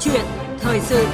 chuyện 0.00 0.24
thời 0.60 0.80
sự. 0.80 1.06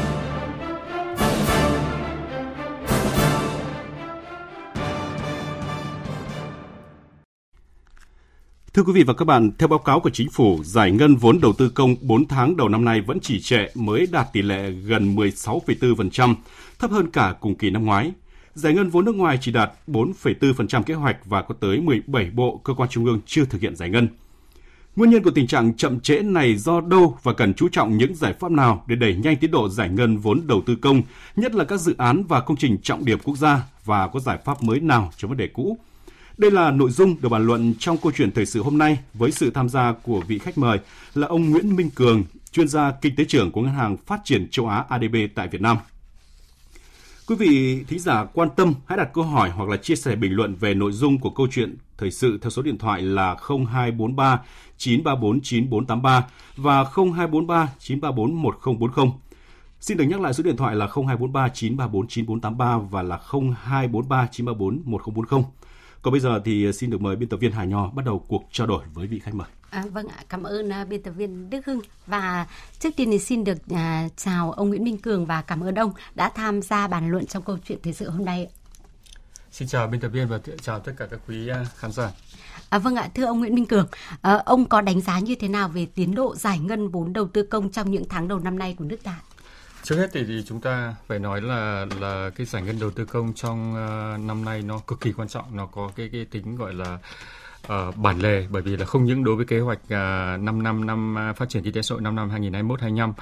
Thưa 8.74 8.82
quý 8.82 8.92
vị 8.92 9.02
và 9.02 9.14
các 9.14 9.24
bạn, 9.24 9.50
theo 9.58 9.68
báo 9.68 9.78
cáo 9.78 10.00
của 10.00 10.10
chính 10.10 10.30
phủ, 10.30 10.60
giải 10.64 10.90
ngân 10.90 11.16
vốn 11.16 11.40
đầu 11.40 11.52
tư 11.52 11.68
công 11.68 11.94
4 12.00 12.28
tháng 12.28 12.56
đầu 12.56 12.68
năm 12.68 12.84
nay 12.84 13.00
vẫn 13.00 13.18
chỉ 13.22 13.40
trệ 13.40 13.66
mới 13.74 14.06
đạt 14.12 14.26
tỷ 14.32 14.42
lệ 14.42 14.70
gần 14.70 15.16
16,4%, 15.16 16.34
thấp 16.78 16.90
hơn 16.90 17.10
cả 17.10 17.34
cùng 17.40 17.54
kỳ 17.54 17.70
năm 17.70 17.84
ngoái. 17.84 18.12
Giải 18.54 18.74
ngân 18.74 18.90
vốn 18.90 19.04
nước 19.04 19.14
ngoài 19.14 19.38
chỉ 19.40 19.52
đạt 19.52 19.72
4,4% 19.86 20.82
kế 20.82 20.94
hoạch 20.94 21.16
và 21.24 21.42
có 21.42 21.54
tới 21.60 21.80
17 21.80 22.30
bộ 22.30 22.60
cơ 22.64 22.74
quan 22.74 22.88
trung 22.88 23.04
ương 23.04 23.20
chưa 23.26 23.44
thực 23.44 23.60
hiện 23.60 23.76
giải 23.76 23.90
ngân. 23.90 24.08
Nguyên 24.96 25.10
nhân 25.10 25.22
của 25.22 25.30
tình 25.30 25.46
trạng 25.46 25.74
chậm 25.74 26.00
trễ 26.00 26.22
này 26.22 26.56
do 26.56 26.80
đâu 26.80 27.18
và 27.22 27.32
cần 27.32 27.54
chú 27.54 27.68
trọng 27.68 27.96
những 27.96 28.14
giải 28.14 28.32
pháp 28.32 28.50
nào 28.50 28.84
để 28.86 28.96
đẩy 28.96 29.14
nhanh 29.14 29.36
tiến 29.36 29.50
độ 29.50 29.68
giải 29.68 29.88
ngân 29.88 30.18
vốn 30.18 30.42
đầu 30.46 30.62
tư 30.66 30.76
công, 30.76 31.02
nhất 31.36 31.54
là 31.54 31.64
các 31.64 31.80
dự 31.80 31.94
án 31.98 32.24
và 32.28 32.40
công 32.40 32.56
trình 32.56 32.78
trọng 32.82 33.04
điểm 33.04 33.18
quốc 33.24 33.36
gia 33.36 33.62
và 33.84 34.08
có 34.08 34.20
giải 34.20 34.38
pháp 34.44 34.62
mới 34.62 34.80
nào 34.80 35.12
cho 35.16 35.28
vấn 35.28 35.36
đề 35.36 35.48
cũ? 35.48 35.78
Đây 36.38 36.50
là 36.50 36.70
nội 36.70 36.90
dung 36.90 37.16
được 37.20 37.28
bàn 37.28 37.46
luận 37.46 37.74
trong 37.78 37.96
câu 37.96 38.12
chuyện 38.16 38.32
thời 38.32 38.46
sự 38.46 38.62
hôm 38.62 38.78
nay 38.78 38.98
với 39.14 39.30
sự 39.30 39.50
tham 39.50 39.68
gia 39.68 39.92
của 39.92 40.20
vị 40.20 40.38
khách 40.38 40.58
mời 40.58 40.78
là 41.14 41.26
ông 41.26 41.50
Nguyễn 41.50 41.76
Minh 41.76 41.90
Cường, 41.94 42.24
chuyên 42.52 42.68
gia 42.68 42.90
kinh 42.90 43.16
tế 43.16 43.24
trưởng 43.24 43.52
của 43.52 43.62
Ngân 43.62 43.74
hàng 43.74 43.96
Phát 43.96 44.20
triển 44.24 44.48
châu 44.50 44.68
Á 44.68 44.84
ADB 44.88 45.16
tại 45.34 45.48
Việt 45.48 45.60
Nam. 45.60 45.76
Quý 47.26 47.36
vị 47.36 47.84
thính 47.88 47.98
giả 47.98 48.24
quan 48.24 48.48
tâm 48.56 48.74
hãy 48.86 48.98
đặt 48.98 49.10
câu 49.14 49.24
hỏi 49.24 49.50
hoặc 49.50 49.68
là 49.68 49.76
chia 49.76 49.96
sẻ 49.96 50.16
bình 50.16 50.32
luận 50.32 50.54
về 50.54 50.74
nội 50.74 50.92
dung 50.92 51.18
của 51.18 51.30
câu 51.30 51.46
chuyện 51.50 51.76
thời 51.98 52.10
sự 52.10 52.38
theo 52.42 52.50
số 52.50 52.62
điện 52.62 52.78
thoại 52.78 53.02
là 53.02 53.36
0243 53.48 54.40
934 54.76 55.40
9483 55.40 56.26
và 56.56 56.84
0243 56.84 57.68
934 57.78 58.42
1040. 58.42 59.06
Xin 59.80 59.96
được 59.96 60.04
nhắc 60.04 60.20
lại 60.20 60.34
số 60.34 60.42
điện 60.42 60.56
thoại 60.56 60.74
là 60.74 60.86
0243 60.86 61.48
934 61.48 62.08
9483 62.08 62.78
và 62.78 63.02
là 63.02 63.16
0243 63.16 64.28
934 64.32 64.82
1040. 64.84 65.42
Còn 66.02 66.12
bây 66.12 66.20
giờ 66.20 66.40
thì 66.44 66.68
à, 66.68 66.72
xin 66.72 66.90
được 66.90 67.00
mời 67.00 67.16
biên 67.16 67.28
tập 67.28 67.36
viên 67.36 67.52
Hà 67.52 67.64
Nho 67.64 67.90
bắt 67.90 68.04
đầu 68.04 68.24
cuộc 68.28 68.48
trao 68.52 68.66
đổi 68.66 68.84
với 68.94 69.06
vị 69.06 69.18
khách 69.18 69.34
mời. 69.34 69.48
À, 69.70 69.84
vâng 69.92 70.08
ạ, 70.08 70.24
cảm 70.28 70.42
ơn 70.42 70.68
uh, 70.68 70.88
biên 70.88 71.02
tập 71.02 71.10
viên 71.10 71.50
Đức 71.50 71.66
Hưng 71.66 71.80
và 72.06 72.46
trước 72.78 72.90
tiên 72.96 73.10
thì 73.10 73.18
xin 73.18 73.44
được 73.44 73.58
uh, 73.72 73.78
chào 74.16 74.52
ông 74.52 74.68
Nguyễn 74.68 74.84
Minh 74.84 74.98
Cường 74.98 75.26
và 75.26 75.42
cảm 75.42 75.60
ơn 75.60 75.74
ông 75.74 75.92
đã 76.14 76.28
tham 76.28 76.62
gia 76.62 76.88
bàn 76.88 77.10
luận 77.10 77.26
trong 77.26 77.42
câu 77.42 77.58
chuyện 77.64 77.78
thời 77.82 77.92
sự 77.92 78.10
hôm 78.10 78.24
nay. 78.24 78.48
Xin 79.56 79.68
chào 79.68 79.86
biên 79.86 80.00
tập 80.00 80.08
viên 80.08 80.28
và 80.28 80.38
chào 80.62 80.80
tất 80.80 80.92
cả 80.96 81.06
các 81.10 81.20
quý 81.28 81.50
uh, 81.50 81.56
khán 81.76 81.92
giả. 81.92 82.10
À, 82.68 82.78
vâng 82.78 82.96
ạ, 82.96 83.08
thưa 83.14 83.24
ông 83.24 83.38
Nguyễn 83.38 83.54
Minh 83.54 83.66
Cường, 83.66 83.86
à, 84.20 84.42
ông 84.44 84.64
có 84.64 84.80
đánh 84.80 85.00
giá 85.00 85.18
như 85.18 85.34
thế 85.34 85.48
nào 85.48 85.68
về 85.68 85.86
tiến 85.94 86.14
độ 86.14 86.34
giải 86.36 86.58
ngân 86.58 86.88
vốn 86.88 87.12
đầu 87.12 87.28
tư 87.28 87.42
công 87.42 87.70
trong 87.70 87.90
những 87.90 88.04
tháng 88.08 88.28
đầu 88.28 88.38
năm 88.38 88.58
nay 88.58 88.74
của 88.78 88.84
nước 88.84 88.96
ta? 89.02 89.20
Trước 89.82 89.96
hết 89.96 90.10
thì, 90.12 90.24
thì 90.26 90.42
chúng 90.46 90.60
ta 90.60 90.94
phải 91.06 91.18
nói 91.18 91.40
là 91.40 91.86
là 92.00 92.30
cái 92.36 92.46
giải 92.46 92.62
ngân 92.62 92.80
đầu 92.80 92.90
tư 92.90 93.04
công 93.04 93.32
trong 93.34 93.70
uh, 93.70 94.20
năm 94.20 94.44
nay 94.44 94.62
nó 94.62 94.78
cực 94.78 95.00
kỳ 95.00 95.12
quan 95.12 95.28
trọng, 95.28 95.56
nó 95.56 95.66
có 95.66 95.90
cái 95.96 96.08
cái 96.12 96.24
tính 96.24 96.56
gọi 96.56 96.74
là 96.74 96.98
uh, 97.72 97.96
bản 97.96 98.20
lề 98.20 98.46
bởi 98.50 98.62
vì 98.62 98.76
là 98.76 98.86
không 98.86 99.04
những 99.04 99.24
đối 99.24 99.36
với 99.36 99.46
kế 99.46 99.60
hoạch 99.60 99.80
uh, 99.84 100.40
5 100.40 100.62
năm 100.62 100.86
năm 100.86 101.16
phát 101.36 101.48
triển 101.48 101.62
kinh 101.62 101.72
tế 101.72 101.82
xã 101.82 101.92
hội 101.92 102.02
5 102.02 102.16
năm 102.16 102.30
2021 102.30 102.80
25 102.80 103.12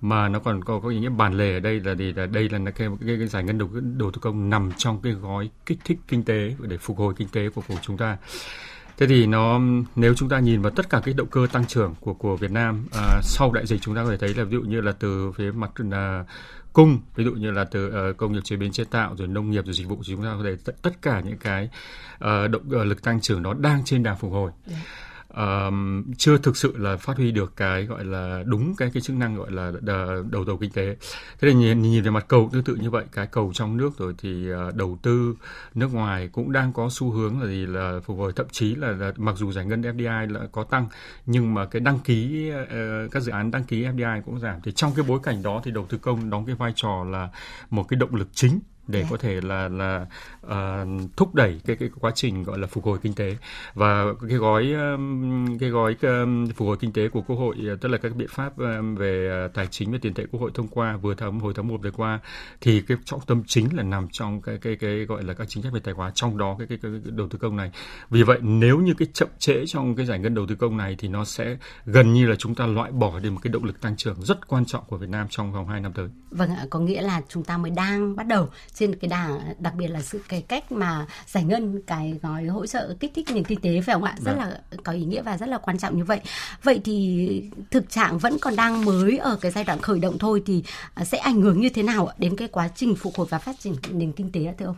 mà 0.00 0.28
nó 0.28 0.38
còn 0.38 0.64
có 0.64 0.80
có 0.80 0.88
ý 0.88 0.98
nghĩa 0.98 1.08
bản 1.08 1.34
lề 1.34 1.54
ở 1.54 1.60
đây 1.60 1.80
là 1.80 1.94
gì 1.94 2.12
là 2.12 2.26
đây 2.26 2.48
là 2.48 2.58
cái, 2.70 2.88
cái, 3.06 3.16
cái 3.18 3.26
giải 3.26 3.44
ngân 3.44 3.58
đầu 3.58 3.68
đầu 3.98 4.10
tư 4.10 4.18
công 4.20 4.50
nằm 4.50 4.72
trong 4.76 5.02
cái 5.02 5.12
gói 5.12 5.50
kích 5.66 5.78
thích 5.84 5.98
kinh 6.08 6.24
tế 6.24 6.54
để 6.58 6.76
phục 6.76 6.98
hồi 6.98 7.14
kinh 7.16 7.28
tế 7.28 7.48
của 7.48 7.62
của 7.68 7.76
chúng 7.82 7.96
ta. 7.96 8.16
Thế 8.98 9.06
thì 9.06 9.26
nó 9.26 9.60
nếu 9.96 10.14
chúng 10.14 10.28
ta 10.28 10.38
nhìn 10.38 10.62
vào 10.62 10.70
tất 10.70 10.90
cả 10.90 11.00
cái 11.04 11.14
động 11.14 11.28
cơ 11.30 11.46
tăng 11.52 11.66
trưởng 11.66 11.94
của 12.00 12.14
của 12.14 12.36
Việt 12.36 12.50
Nam 12.50 12.86
à, 12.92 13.20
sau 13.22 13.52
đại 13.52 13.66
dịch 13.66 13.80
chúng 13.82 13.94
ta 13.94 14.04
có 14.04 14.10
thể 14.10 14.16
thấy 14.16 14.34
là 14.34 14.44
ví 14.44 14.52
dụ 14.52 14.62
như 14.62 14.80
là 14.80 14.92
từ 14.92 15.32
phía 15.32 15.50
mặt 15.50 15.70
là 15.76 16.24
cung 16.72 16.98
ví 17.14 17.24
dụ 17.24 17.32
như 17.32 17.50
là 17.50 17.64
từ 17.64 18.10
uh, 18.10 18.16
công 18.16 18.32
nghiệp 18.32 18.40
chế 18.44 18.56
biến 18.56 18.72
chế 18.72 18.84
tạo 18.84 19.14
rồi 19.16 19.28
nông 19.28 19.50
nghiệp 19.50 19.64
rồi 19.66 19.74
dịch 19.74 19.88
vụ 19.88 19.96
thì 20.06 20.12
chúng 20.14 20.24
ta 20.24 20.34
có 20.38 20.44
thể 20.44 20.56
t- 20.64 20.76
tất 20.82 21.02
cả 21.02 21.20
những 21.20 21.38
cái 21.38 21.68
uh, 22.14 22.50
động 22.50 22.62
uh, 22.80 22.86
lực 22.86 23.02
tăng 23.02 23.20
trưởng 23.20 23.42
đó 23.42 23.54
đang 23.54 23.84
trên 23.84 24.02
đà 24.02 24.14
phục 24.14 24.32
hồi. 24.32 24.50
Yeah 24.68 24.80
chưa 26.18 26.38
thực 26.38 26.56
sự 26.56 26.76
là 26.76 26.96
phát 26.96 27.16
huy 27.16 27.32
được 27.32 27.56
cái 27.56 27.84
gọi 27.84 28.04
là 28.04 28.42
đúng 28.46 28.74
cái 28.76 28.90
cái 28.94 29.00
chức 29.00 29.16
năng 29.16 29.36
gọi 29.36 29.50
là 29.50 29.72
đầu 30.30 30.44
tàu 30.46 30.56
kinh 30.56 30.70
tế. 30.70 30.96
Thế 31.40 31.48
thì 31.48 31.54
nhìn, 31.54 31.82
nhìn 31.82 32.02
về 32.02 32.10
mặt 32.10 32.24
cầu 32.28 32.48
tương 32.52 32.64
tự 32.64 32.74
như 32.74 32.90
vậy, 32.90 33.04
cái 33.12 33.26
cầu 33.26 33.52
trong 33.54 33.76
nước 33.76 33.98
rồi 33.98 34.14
thì 34.18 34.52
uh, 34.52 34.74
đầu 34.74 34.98
tư 35.02 35.34
nước 35.74 35.94
ngoài 35.94 36.28
cũng 36.32 36.52
đang 36.52 36.72
có 36.72 36.88
xu 36.90 37.10
hướng 37.10 37.40
là 37.40 37.46
gì 37.46 37.66
là 37.66 38.00
phục 38.04 38.18
hồi 38.18 38.32
thậm 38.36 38.46
chí 38.52 38.74
là, 38.74 38.90
là 38.90 39.12
mặc 39.16 39.36
dù 39.36 39.52
giải 39.52 39.64
ngân 39.64 39.82
FDI 39.82 40.32
là 40.32 40.40
có 40.52 40.64
tăng 40.64 40.88
nhưng 41.26 41.54
mà 41.54 41.66
cái 41.66 41.80
đăng 41.80 41.98
ký 41.98 42.50
uh, 42.52 43.10
các 43.10 43.20
dự 43.20 43.32
án 43.32 43.50
đăng 43.50 43.64
ký 43.64 43.84
FDI 43.84 44.22
cũng 44.22 44.40
giảm. 44.40 44.60
Thì 44.62 44.72
trong 44.72 44.92
cái 44.96 45.04
bối 45.08 45.20
cảnh 45.22 45.42
đó 45.42 45.60
thì 45.64 45.70
đầu 45.70 45.86
tư 45.88 45.98
công 45.98 46.30
đóng 46.30 46.46
cái 46.46 46.54
vai 46.54 46.72
trò 46.76 47.04
là 47.04 47.28
một 47.70 47.88
cái 47.88 47.98
động 47.98 48.14
lực 48.14 48.28
chính 48.32 48.60
để 48.90 49.04
có 49.10 49.16
thể 49.16 49.40
là 49.40 49.68
là 49.68 50.06
uh, 50.46 51.16
thúc 51.16 51.34
đẩy 51.34 51.60
cái 51.66 51.76
cái 51.76 51.88
quá 52.00 52.10
trình 52.14 52.42
gọi 52.42 52.58
là 52.58 52.66
phục 52.66 52.84
hồi 52.84 52.98
kinh 53.02 53.14
tế. 53.14 53.36
Và 53.74 54.04
cái 54.28 54.38
gói 54.38 54.72
um, 54.72 55.58
cái 55.58 55.70
gói 55.70 55.96
um, 56.02 56.46
phục 56.46 56.68
hồi 56.68 56.76
kinh 56.80 56.92
tế 56.92 57.08
của 57.08 57.22
quốc 57.22 57.36
hội 57.36 57.56
tức 57.80 57.88
là 57.88 57.98
các 57.98 58.16
biện 58.16 58.28
pháp 58.30 58.58
um, 58.58 58.94
về 58.94 59.48
tài 59.54 59.66
chính 59.66 59.92
và 59.92 59.98
tiền 60.02 60.14
tệ 60.14 60.24
quốc 60.32 60.40
hội 60.40 60.50
thông 60.54 60.68
qua 60.68 60.96
vừa 60.96 61.14
tháng 61.14 61.40
hồi 61.40 61.52
tháng 61.56 61.68
1 61.68 61.82
vừa 61.82 61.90
qua 61.90 62.20
thì 62.60 62.80
cái 62.80 62.98
trọng 63.04 63.20
tâm 63.26 63.42
chính 63.46 63.76
là 63.76 63.82
nằm 63.82 64.08
trong 64.12 64.40
cái 64.40 64.58
cái 64.58 64.76
cái 64.76 65.04
gọi 65.04 65.22
là 65.22 65.34
các 65.34 65.48
chính 65.48 65.62
sách 65.62 65.72
về 65.72 65.80
tài 65.80 65.94
khoá 65.94 66.10
trong 66.14 66.38
đó 66.38 66.56
cái, 66.58 66.66
cái, 66.68 66.78
cái 66.82 66.90
đầu 67.04 67.28
tư 67.28 67.38
công 67.38 67.56
này. 67.56 67.70
Vì 68.10 68.22
vậy 68.22 68.38
nếu 68.42 68.78
như 68.78 68.94
cái 68.94 69.08
chậm 69.12 69.28
trễ 69.38 69.66
trong 69.66 69.94
cái 69.96 70.06
giải 70.06 70.18
ngân 70.18 70.34
đầu 70.34 70.46
tư 70.46 70.54
công 70.54 70.76
này 70.76 70.96
thì 70.98 71.08
nó 71.08 71.24
sẽ 71.24 71.56
gần 71.86 72.12
như 72.12 72.26
là 72.26 72.36
chúng 72.36 72.54
ta 72.54 72.66
loại 72.66 72.92
bỏ 72.92 73.18
đi 73.18 73.30
một 73.30 73.40
cái 73.42 73.52
động 73.52 73.64
lực 73.64 73.80
tăng 73.80 73.96
trưởng 73.96 74.22
rất 74.22 74.48
quan 74.48 74.64
trọng 74.64 74.84
của 74.86 74.96
Việt 74.96 75.08
Nam 75.08 75.26
trong 75.30 75.52
vòng 75.52 75.68
2 75.68 75.80
năm 75.80 75.92
tới. 75.92 76.08
Vâng 76.30 76.50
ạ, 76.50 76.66
có 76.70 76.78
nghĩa 76.78 77.02
là 77.02 77.20
chúng 77.28 77.44
ta 77.44 77.58
mới 77.58 77.70
đang 77.70 78.16
bắt 78.16 78.26
đầu 78.26 78.48
trên 78.80 78.94
cái 78.94 79.08
đà 79.08 79.38
đặc 79.58 79.74
biệt 79.74 79.88
là 79.88 80.02
sự 80.02 80.20
cái 80.28 80.42
cách 80.42 80.72
mà 80.72 81.06
giải 81.26 81.44
ngân 81.44 81.82
cái 81.86 82.18
gói 82.22 82.44
hỗ 82.44 82.66
trợ 82.66 82.94
kích 83.00 83.12
thích 83.14 83.26
nền 83.34 83.44
kinh 83.44 83.60
tế 83.60 83.80
phải 83.80 83.94
không 83.94 84.04
ạ 84.04 84.14
rất 84.18 84.32
vâng. 84.32 84.38
là 84.38 84.60
có 84.84 84.92
ý 84.92 85.04
nghĩa 85.04 85.22
và 85.22 85.36
rất 85.38 85.48
là 85.48 85.58
quan 85.58 85.78
trọng 85.78 85.96
như 85.96 86.04
vậy 86.04 86.20
vậy 86.62 86.80
thì 86.84 87.42
thực 87.70 87.90
trạng 87.90 88.18
vẫn 88.18 88.36
còn 88.40 88.56
đang 88.56 88.84
mới 88.84 89.18
ở 89.18 89.38
cái 89.40 89.52
giai 89.52 89.64
đoạn 89.64 89.80
khởi 89.80 89.98
động 89.98 90.18
thôi 90.18 90.42
thì 90.46 90.62
à, 90.94 91.04
sẽ 91.04 91.18
ảnh 91.18 91.40
hưởng 91.40 91.60
như 91.60 91.68
thế 91.68 91.82
nào 91.82 92.08
đến 92.18 92.36
cái 92.36 92.48
quá 92.48 92.68
trình 92.74 92.94
phục 92.94 93.14
hồi 93.16 93.26
và 93.30 93.38
phát 93.38 93.60
triển 93.60 93.74
nền 93.90 94.12
kinh 94.12 94.32
tế 94.32 94.54
thưa 94.58 94.66
ông 94.66 94.76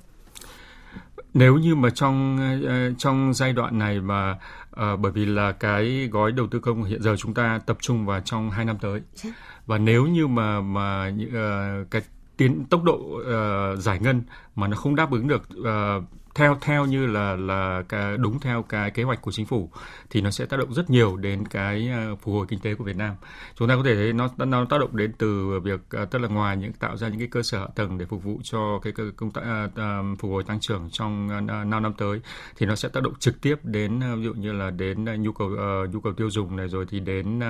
nếu 1.34 1.56
như 1.56 1.74
mà 1.74 1.90
trong 1.90 2.38
uh, 2.64 2.98
trong 2.98 3.34
giai 3.34 3.52
đoạn 3.52 3.78
này 3.78 4.00
mà 4.00 4.32
uh, 4.70 5.00
bởi 5.00 5.12
vì 5.12 5.26
là 5.26 5.52
cái 5.52 6.08
gói 6.12 6.32
đầu 6.32 6.46
tư 6.46 6.58
công 6.58 6.84
hiện 6.84 7.02
giờ 7.02 7.16
chúng 7.18 7.34
ta 7.34 7.60
tập 7.66 7.76
trung 7.80 8.06
vào 8.06 8.20
trong 8.20 8.50
hai 8.50 8.64
năm 8.64 8.76
tới 8.80 9.00
dạ. 9.14 9.30
và 9.66 9.78
nếu 9.78 10.06
như 10.06 10.26
mà 10.26 10.60
mà 10.60 11.12
uh, 11.26 11.90
cái 11.90 12.02
tiến 12.36 12.64
tốc 12.70 12.82
độ 12.84 12.94
uh, 12.94 13.78
giải 13.78 13.98
ngân 13.98 14.22
mà 14.54 14.68
nó 14.68 14.76
không 14.76 14.96
đáp 14.96 15.10
ứng 15.10 15.28
được 15.28 15.42
uh, 15.60 16.04
theo 16.34 16.58
theo 16.60 16.86
như 16.86 17.06
là 17.06 17.36
là 17.36 17.82
cái, 17.88 18.16
đúng 18.16 18.40
theo 18.40 18.62
cái 18.62 18.90
kế 18.90 19.02
hoạch 19.02 19.22
của 19.22 19.32
chính 19.32 19.46
phủ 19.46 19.70
thì 20.10 20.20
nó 20.20 20.30
sẽ 20.30 20.46
tác 20.46 20.56
động 20.56 20.74
rất 20.74 20.90
nhiều 20.90 21.16
đến 21.16 21.48
cái 21.48 21.88
ờ, 21.92 22.16
phục 22.16 22.34
hồi 22.34 22.46
kinh 22.48 22.58
tế 22.60 22.74
của 22.74 22.84
Việt 22.84 22.96
Nam. 22.96 23.14
Chúng 23.54 23.68
ta 23.68 23.76
có 23.76 23.82
thể 23.84 23.94
thấy 23.94 24.12
nó 24.12 24.28
nó 24.38 24.64
tác 24.64 24.80
động 24.80 24.96
đến 24.96 25.12
từ 25.18 25.60
việc 25.60 25.80
ờ, 25.90 26.04
tức 26.04 26.18
là 26.18 26.28
ngoài 26.28 26.56
những 26.56 26.72
tạo 26.72 26.96
ra 26.96 27.08
những 27.08 27.18
cái 27.18 27.28
cơ 27.30 27.42
sở 27.42 27.58
hạ 27.58 27.66
tầng 27.74 27.98
để 27.98 28.06
phục 28.06 28.24
vụ 28.24 28.40
cho 28.42 28.78
cái 28.82 28.92
công 29.16 29.30
tác 29.30 29.42
ờ, 29.74 30.02
phục 30.18 30.30
hồi 30.30 30.44
tăng 30.44 30.60
trưởng 30.60 30.88
trong 30.92 31.46
5 31.46 31.70
năm 31.70 31.94
tới 31.98 32.20
thì 32.56 32.66
nó 32.66 32.74
sẽ 32.74 32.88
tác 32.88 33.02
động 33.02 33.14
trực 33.18 33.40
tiếp 33.40 33.56
đến 33.62 34.00
ví 34.16 34.24
dụ 34.24 34.34
như 34.34 34.52
là 34.52 34.70
đến 34.70 35.04
nhu 35.22 35.32
cầu 35.32 35.48
nhu 35.92 36.00
cầu 36.00 36.12
tiêu 36.12 36.30
dùng 36.30 36.56
này 36.56 36.68
rồi 36.68 36.86
thì 36.88 37.00
đến 37.00 37.40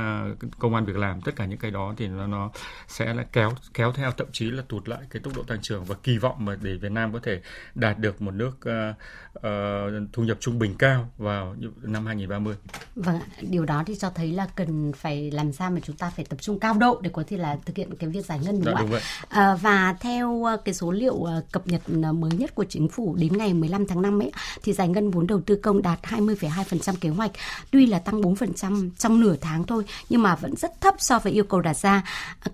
công 0.59 0.75
an 0.75 0.85
việc 0.85 0.97
làm 0.97 1.21
tất 1.21 1.37
cả 1.37 1.47
những 1.47 1.59
cái 1.59 1.71
đó 1.71 1.95
thì 1.97 2.09
nó 2.09 2.27
nó 2.27 2.51
sẽ 2.87 3.15
là 3.15 3.25
kéo 3.33 3.53
kéo 3.75 3.93
theo 3.93 4.11
thậm 4.11 4.27
chí 4.33 4.51
là 4.51 4.63
tụt 4.69 4.89
lại 4.89 5.01
cái 5.11 5.23
tốc 5.23 5.33
độ 5.37 5.43
tăng 5.43 5.61
trưởng 5.63 5.85
và 5.85 5.95
kỳ 6.03 6.19
vọng 6.19 6.45
mà 6.45 6.57
để 6.63 6.75
Việt 6.75 6.93
Nam 6.93 7.13
có 7.13 7.19
thể 7.23 7.41
đạt 7.75 7.99
được 7.99 8.23
một 8.23 8.35
nước 8.35 8.67
uh, 8.91 8.97
uh, 9.39 10.13
thu 10.13 10.23
nhập 10.23 10.37
trung 10.41 10.59
bình 10.59 10.75
cao 10.79 11.09
vào 11.19 11.57
năm 11.83 12.07
2030. 12.07 12.55
Vâng 12.97 13.21
điều 13.41 13.65
đó 13.65 13.83
thì 13.87 13.95
cho 13.99 14.11
thấy 14.11 14.33
là 14.33 14.47
cần 14.55 14.93
phải 14.93 15.31
làm 15.31 15.53
sao 15.53 15.71
mà 15.71 15.81
chúng 15.83 15.97
ta 15.97 16.11
phải 16.11 16.25
tập 16.25 16.37
trung 16.43 16.59
cao 16.59 16.75
độ 16.75 17.01
để 17.03 17.11
có 17.13 17.25
thể 17.29 17.37
là 17.37 17.57
thực 17.65 17.77
hiện 17.77 17.95
cái 17.99 18.11
việc 18.11 18.25
giải 18.25 18.39
ngân 18.39 18.61
đúng 18.65 18.77
không 18.77 18.93
ạ? 18.93 19.01
À, 19.29 19.55
và 19.55 19.97
theo 20.01 20.47
cái 20.65 20.75
số 20.75 20.91
liệu 20.91 21.27
cập 21.53 21.67
nhật 21.67 21.83
mới 21.91 22.31
nhất 22.31 22.55
của 22.55 22.65
chính 22.65 22.89
phủ 22.89 23.15
đến 23.15 23.37
ngày 23.37 23.55
15 23.55 23.87
tháng 23.87 24.03
5 24.03 24.23
ấy 24.23 24.33
thì 24.63 24.73
giải 24.73 24.89
ngân 24.89 25.11
vốn 25.11 25.27
đầu 25.27 25.41
tư 25.41 25.57
công 25.57 25.83
đạt 25.83 25.99
20,2% 26.03 26.95
kế 27.01 27.09
hoạch, 27.09 27.31
tuy 27.71 27.87
là 27.87 27.99
tăng 27.99 28.21
4% 28.21 28.91
trong 28.99 29.21
nửa 29.21 29.37
tháng 29.41 29.65
thôi 29.65 29.85
nhưng 30.09 30.23
mà 30.23 30.35
vẫn 30.35 30.57
rất 30.57 30.81
thấp 30.81 30.95
so 30.99 31.19
với 31.19 31.33
yêu 31.33 31.45
cầu 31.45 31.61
đặt 31.61 31.77
ra. 31.77 32.03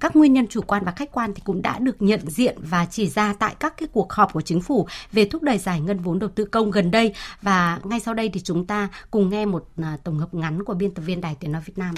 Các 0.00 0.16
nguyên 0.16 0.32
nhân 0.32 0.46
chủ 0.46 0.60
quan 0.60 0.84
và 0.84 0.92
khách 0.92 1.12
quan 1.12 1.34
thì 1.34 1.42
cũng 1.44 1.62
đã 1.62 1.78
được 1.78 2.02
nhận 2.02 2.20
diện 2.30 2.56
và 2.60 2.86
chỉ 2.90 3.08
ra 3.08 3.34
tại 3.38 3.54
các 3.60 3.74
cái 3.76 3.88
cuộc 3.92 4.12
họp 4.12 4.32
của 4.32 4.40
chính 4.40 4.60
phủ 4.60 4.86
về 5.12 5.24
thúc 5.24 5.42
đẩy 5.42 5.58
giải 5.58 5.80
ngân 5.80 5.98
vốn 5.98 6.07
đầu 6.14 6.30
tư 6.34 6.44
công 6.44 6.70
gần 6.70 6.90
đây 6.90 7.14
và 7.42 7.80
ngay 7.84 8.00
sau 8.00 8.14
đây 8.14 8.28
thì 8.28 8.40
chúng 8.40 8.66
ta 8.66 8.88
cùng 9.10 9.30
nghe 9.30 9.46
một 9.46 9.68
à, 9.82 9.96
tổng 10.04 10.18
hợp 10.18 10.34
ngắn 10.34 10.64
của 10.64 10.74
biên 10.74 10.94
tập 10.94 11.02
viên 11.02 11.20
Đài 11.20 11.36
Tiếng 11.40 11.52
nói 11.52 11.62
Việt 11.64 11.78
Nam. 11.78 11.94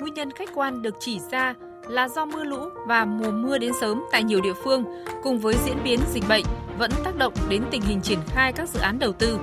Nguyên 0.00 0.14
nhân 0.14 0.30
khách 0.30 0.48
quan 0.54 0.82
được 0.82 0.94
chỉ 1.00 1.20
ra 1.30 1.54
là 1.88 2.08
do 2.08 2.24
mưa 2.24 2.44
lũ 2.44 2.68
và 2.86 3.04
mùa 3.04 3.30
mưa 3.30 3.58
đến 3.58 3.72
sớm 3.80 4.02
tại 4.12 4.24
nhiều 4.24 4.40
địa 4.40 4.54
phương 4.64 4.84
cùng 5.22 5.38
với 5.38 5.54
diễn 5.64 5.76
biến 5.84 6.00
dịch 6.12 6.24
bệnh 6.28 6.44
vẫn 6.78 6.90
tác 7.04 7.16
động 7.16 7.32
đến 7.48 7.62
tình 7.70 7.82
hình 7.82 8.00
triển 8.00 8.18
khai 8.26 8.52
các 8.52 8.68
dự 8.68 8.80
án 8.80 8.98
đầu 8.98 9.12
tư. 9.12 9.38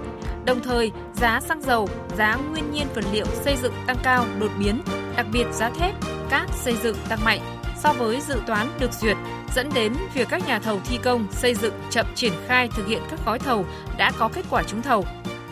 Đồng 0.45 0.59
thời, 0.63 0.91
giá 1.13 1.39
xăng 1.39 1.61
dầu, 1.61 1.89
giá 2.17 2.35
nguyên 2.35 2.71
nhiên 2.71 2.87
vật 2.95 3.03
liệu 3.11 3.25
xây 3.25 3.57
dựng 3.61 3.73
tăng 3.87 3.97
cao 4.03 4.25
đột 4.39 4.51
biến, 4.59 4.81
đặc 5.15 5.25
biệt 5.33 5.45
giá 5.51 5.69
thép 5.69 5.95
cát 6.29 6.49
xây 6.55 6.75
dựng 6.83 6.95
tăng 7.09 7.19
mạnh 7.25 7.58
so 7.83 7.93
với 7.93 8.21
dự 8.21 8.41
toán 8.47 8.67
được 8.79 8.93
duyệt, 8.93 9.17
dẫn 9.55 9.69
đến 9.73 9.93
việc 10.13 10.27
các 10.29 10.47
nhà 10.47 10.59
thầu 10.59 10.79
thi 10.85 10.99
công 11.03 11.27
xây 11.31 11.55
dựng 11.55 11.73
chậm 11.89 12.05
triển 12.15 12.33
khai 12.47 12.67
thực 12.67 12.87
hiện 12.87 13.01
các 13.09 13.19
gói 13.25 13.39
thầu 13.39 13.65
đã 13.97 14.11
có 14.17 14.29
kết 14.33 14.45
quả 14.49 14.63
trúng 14.63 14.81
thầu. 14.81 15.05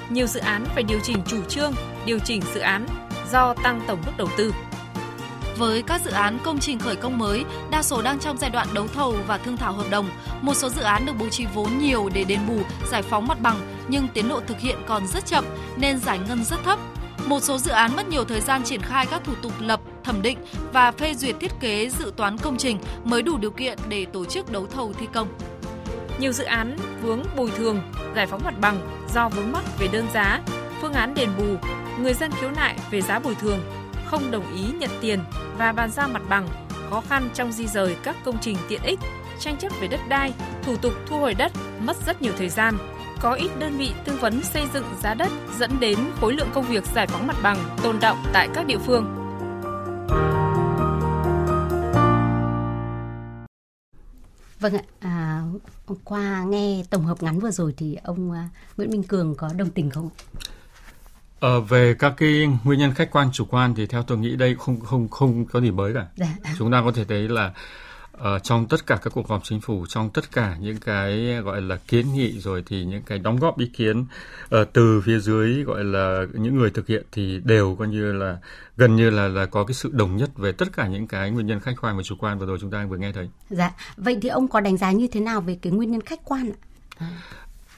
Nhiều 0.10 0.28
dự 0.28 0.40
án 0.40 0.66
phải 0.66 0.84
điều 0.84 1.00
chỉnh 1.04 1.18
chủ 1.28 1.44
trương, 1.44 1.74
điều 2.06 2.20
chỉnh 2.20 2.42
dự 2.54 2.60
án 2.60 2.86
do 3.32 3.54
tăng 3.64 3.82
tổng 3.88 4.00
mức 4.06 4.12
đầu 4.18 4.30
tư. 4.38 4.54
Với 5.58 5.82
các 5.82 6.02
dự 6.06 6.12
án 6.12 6.40
công 6.44 6.60
trình 6.60 6.80
khởi 6.80 6.96
công 6.96 7.18
mới, 7.18 7.46
đa 7.72 7.84
số 7.84 8.02
đang 8.02 8.20
trong 8.20 8.38
giai 8.38 8.50
đoạn 8.50 8.68
đấu 8.74 8.88
thầu 8.88 9.16
và 9.28 9.38
thương 9.38 9.58
thảo 9.58 9.74
hợp 9.74 9.86
đồng. 9.90 10.10
Một 10.42 10.54
số 10.54 10.70
dự 10.70 10.82
án 10.82 11.06
được 11.06 11.14
bố 11.20 11.30
trí 11.30 11.46
vốn 11.54 11.80
nhiều 11.80 12.10
để 12.14 12.24
đền 12.24 12.40
bù, 12.48 12.60
giải 12.92 13.02
phóng 13.02 13.28
mặt 13.28 13.40
bằng 13.42 13.60
nhưng 13.88 14.08
tiến 14.08 14.30
độ 14.30 14.42
thực 14.48 14.60
hiện 14.60 14.78
còn 14.88 15.08
rất 15.08 15.26
chậm 15.26 15.46
nên 15.76 16.00
giải 16.00 16.20
ngân 16.20 16.44
rất 16.44 16.64
thấp. 16.64 16.80
Một 17.26 17.44
số 17.44 17.58
dự 17.58 17.72
án 17.72 17.96
mất 17.96 18.08
nhiều 18.08 18.26
thời 18.26 18.42
gian 18.42 18.64
triển 18.64 18.82
khai 18.82 19.06
các 19.06 19.22
thủ 19.24 19.34
tục 19.42 19.54
lập, 19.60 19.80
thẩm 20.08 20.22
định 20.22 20.38
và 20.74 20.92
phê 20.92 21.14
duyệt 21.14 21.36
thiết 21.40 21.52
kế 21.60 21.90
dự 21.90 22.14
toán 22.18 22.38
công 22.38 22.58
trình 22.58 22.80
mới 23.04 23.22
đủ 23.22 23.38
điều 23.38 23.52
kiện 23.52 23.78
để 23.90 24.06
tổ 24.06 24.26
chức 24.26 24.52
đấu 24.52 24.68
thầu 24.68 24.94
thi 24.94 25.08
công. 25.14 25.28
Nhiều 26.20 26.32
dự 26.32 26.44
án 26.44 26.78
vướng 27.02 27.24
bồi 27.36 27.52
thường, 27.58 27.82
giải 28.16 28.28
phóng 28.28 28.42
mặt 28.44 28.54
bằng 28.62 29.04
do 29.14 29.30
vướng 29.30 29.52
mắc 29.52 29.64
về 29.80 29.88
đơn 29.88 30.08
giá, 30.14 30.42
phương 30.82 30.94
án 30.94 31.14
đền 31.14 31.30
bù, 31.38 31.70
người 32.02 32.14
dân 32.14 32.32
khiếu 32.32 32.50
nại 32.52 32.76
về 32.92 33.02
giá 33.02 33.20
bồi 33.20 33.36
thường, 33.36 33.60
không 34.06 34.32
đồng 34.32 34.56
ý 34.56 34.62
nhận 34.80 34.90
tiền 35.02 35.20
và 35.58 35.72
bàn 35.72 35.92
giao 35.92 36.08
mặt 36.08 36.22
bằng, 36.30 36.48
khó 36.90 37.02
khăn 37.10 37.30
trong 37.34 37.52
di 37.52 37.68
rời 37.68 37.96
các 38.04 38.16
công 38.26 38.38
trình 38.42 38.58
tiện 38.68 38.82
ích, 38.84 39.00
tranh 39.40 39.58
chấp 39.58 39.72
về 39.82 39.88
đất 39.88 40.00
đai, 40.10 40.34
thủ 40.64 40.76
tục 40.76 40.94
thu 41.08 41.20
hồi 41.20 41.34
đất 41.34 41.52
mất 41.80 41.98
rất 42.06 42.22
nhiều 42.22 42.34
thời 42.38 42.50
gian. 42.50 42.78
Có 43.22 43.34
ít 43.34 43.50
đơn 43.60 43.78
vị 43.78 43.92
tư 44.06 44.14
vấn 44.22 44.42
xây 44.44 44.64
dựng 44.74 44.86
giá 45.02 45.14
đất 45.14 45.30
dẫn 45.60 45.72
đến 45.80 46.00
khối 46.22 46.34
lượng 46.34 46.50
công 46.54 46.66
việc 46.66 46.84
giải 46.96 47.08
phóng 47.08 47.28
mặt 47.28 47.38
bằng 47.44 47.58
tồn 47.84 48.00
động 48.00 48.18
tại 48.34 48.50
các 48.54 48.66
địa 48.66 48.78
phương. 48.78 49.17
Vâng 54.60 54.74
ạ, 54.74 54.82
à, 55.00 55.42
qua 56.04 56.44
nghe 56.44 56.84
tổng 56.90 57.06
hợp 57.06 57.24
ngắn 57.24 57.40
vừa 57.40 57.52
rồi 57.52 57.74
thì 57.78 57.98
ông 58.04 58.32
uh, 58.32 58.38
Nguyễn 58.78 58.90
Minh 58.90 59.04
Cường 59.04 59.36
có 59.36 59.50
đồng 59.58 59.70
tình 59.70 59.90
không? 59.90 60.10
Ờ, 61.40 61.62
về 61.62 61.96
các 62.00 62.14
cái 62.18 62.48
nguyên 62.64 62.80
nhân 62.80 62.94
khách 62.94 63.12
quan 63.12 63.30
chủ 63.34 63.46
quan 63.46 63.76
thì 63.76 63.86
theo 63.86 64.04
tôi 64.04 64.18
nghĩ 64.18 64.36
đây 64.36 64.56
không 64.60 64.80
không 64.80 65.08
không 65.10 65.46
có 65.46 65.62
gì 65.62 65.72
mới 65.72 65.94
cả. 65.94 66.08
Dạ. 66.16 66.28
Chúng 66.58 66.72
ta 66.72 66.82
có 66.86 66.92
thể 66.92 67.06
thấy 67.06 67.30
là 67.30 67.54
uh, 68.20 68.44
trong 68.44 68.68
tất 68.68 68.88
cả 68.88 69.00
các 69.04 69.14
cuộc 69.14 69.28
họp 69.28 69.44
chính 69.44 69.62
phủ, 69.62 69.86
trong 69.90 70.10
tất 70.10 70.32
cả 70.32 70.58
những 70.60 70.78
cái 70.78 71.42
gọi 71.44 71.62
là 71.62 71.78
kiến 71.88 72.14
nghị 72.14 72.40
rồi 72.40 72.64
thì 72.66 72.86
những 72.86 73.02
cái 73.02 73.20
đóng 73.20 73.38
góp 73.40 73.60
ý 73.60 73.66
kiến 73.66 74.00
uh, 74.02 74.68
từ 74.74 75.02
phía 75.06 75.20
dưới 75.20 75.64
gọi 75.64 75.84
là 75.84 76.26
những 76.34 76.56
người 76.56 76.70
thực 76.70 76.88
hiện 76.88 77.04
thì 77.12 77.40
đều 77.44 77.76
coi 77.80 77.88
như 77.88 78.14
là 78.14 78.38
gần 78.78 78.96
như 78.96 79.10
là 79.10 79.28
là 79.28 79.46
có 79.46 79.64
cái 79.64 79.74
sự 79.74 79.90
đồng 79.94 80.18
nhất 80.18 80.30
về 80.38 80.52
tất 80.52 80.66
cả 80.74 80.88
những 80.88 81.08
cái 81.08 81.32
nguyên 81.32 81.48
nhân 81.48 81.60
khách 81.60 81.76
quan 81.82 81.98
và 81.98 82.04
chủ 82.04 82.16
quan 82.20 82.40
vừa 82.40 82.46
rồi 82.46 82.58
chúng 82.62 82.72
ta 82.72 82.86
vừa 82.86 82.98
nghe 82.98 83.12
thấy. 83.12 83.30
Dạ. 83.50 83.72
Vậy 83.98 84.18
thì 84.22 84.30
ông 84.30 84.48
có 84.48 84.60
đánh 84.60 84.78
giá 84.78 84.92
như 84.92 85.08
thế 85.08 85.20
nào 85.20 85.42
về 85.42 85.58
cái 85.62 85.74
nguyên 85.74 85.92
nhân 85.92 86.02
khách 86.02 86.20
quan 86.24 86.52
ạ? 86.98 87.08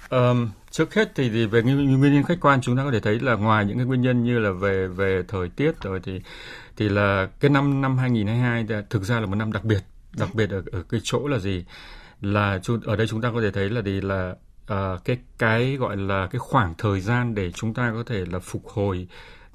Um, 0.09 0.49
trước 0.71 0.93
hết 0.93 1.11
thì, 1.15 1.29
thì 1.29 1.45
về 1.45 1.61
nguyên 1.61 2.13
nhân 2.13 2.23
khách 2.23 2.39
quan 2.41 2.61
chúng 2.61 2.77
ta 2.77 2.83
có 2.83 2.91
thể 2.91 2.99
thấy 2.99 3.19
là 3.19 3.35
ngoài 3.35 3.65
những 3.65 3.77
cái 3.77 3.85
nguyên 3.85 4.01
nhân 4.01 4.23
như 4.23 4.39
là 4.39 4.51
về 4.51 4.87
về 4.87 5.23
thời 5.27 5.49
tiết 5.49 5.71
rồi 5.81 5.99
thì 6.03 6.21
thì 6.77 6.89
là 6.89 7.27
cái 7.39 7.51
năm 7.51 7.81
năm 7.81 7.97
2022 7.97 8.83
thực 8.89 9.03
ra 9.03 9.19
là 9.19 9.25
một 9.25 9.35
năm 9.35 9.51
đặc 9.51 9.63
biệt 9.63 9.79
đặc 10.17 10.29
biệt 10.35 10.49
ở, 10.49 10.63
ở 10.71 10.83
cái 10.83 11.01
chỗ 11.03 11.27
là 11.27 11.39
gì? 11.39 11.65
Là 12.21 12.59
ở 12.85 12.95
đây 12.95 13.07
chúng 13.07 13.21
ta 13.21 13.31
có 13.33 13.41
thể 13.41 13.51
thấy 13.51 13.69
là 13.69 13.81
gì? 13.81 14.01
Là 14.01 14.35
uh, 14.73 15.05
cái 15.05 15.17
cái 15.37 15.75
gọi 15.75 15.97
là 15.97 16.27
cái 16.31 16.39
khoảng 16.39 16.73
thời 16.77 17.01
gian 17.01 17.35
để 17.35 17.51
chúng 17.51 17.73
ta 17.73 17.91
có 17.95 18.03
thể 18.05 18.25
là 18.31 18.39
phục 18.39 18.67
hồi 18.67 19.07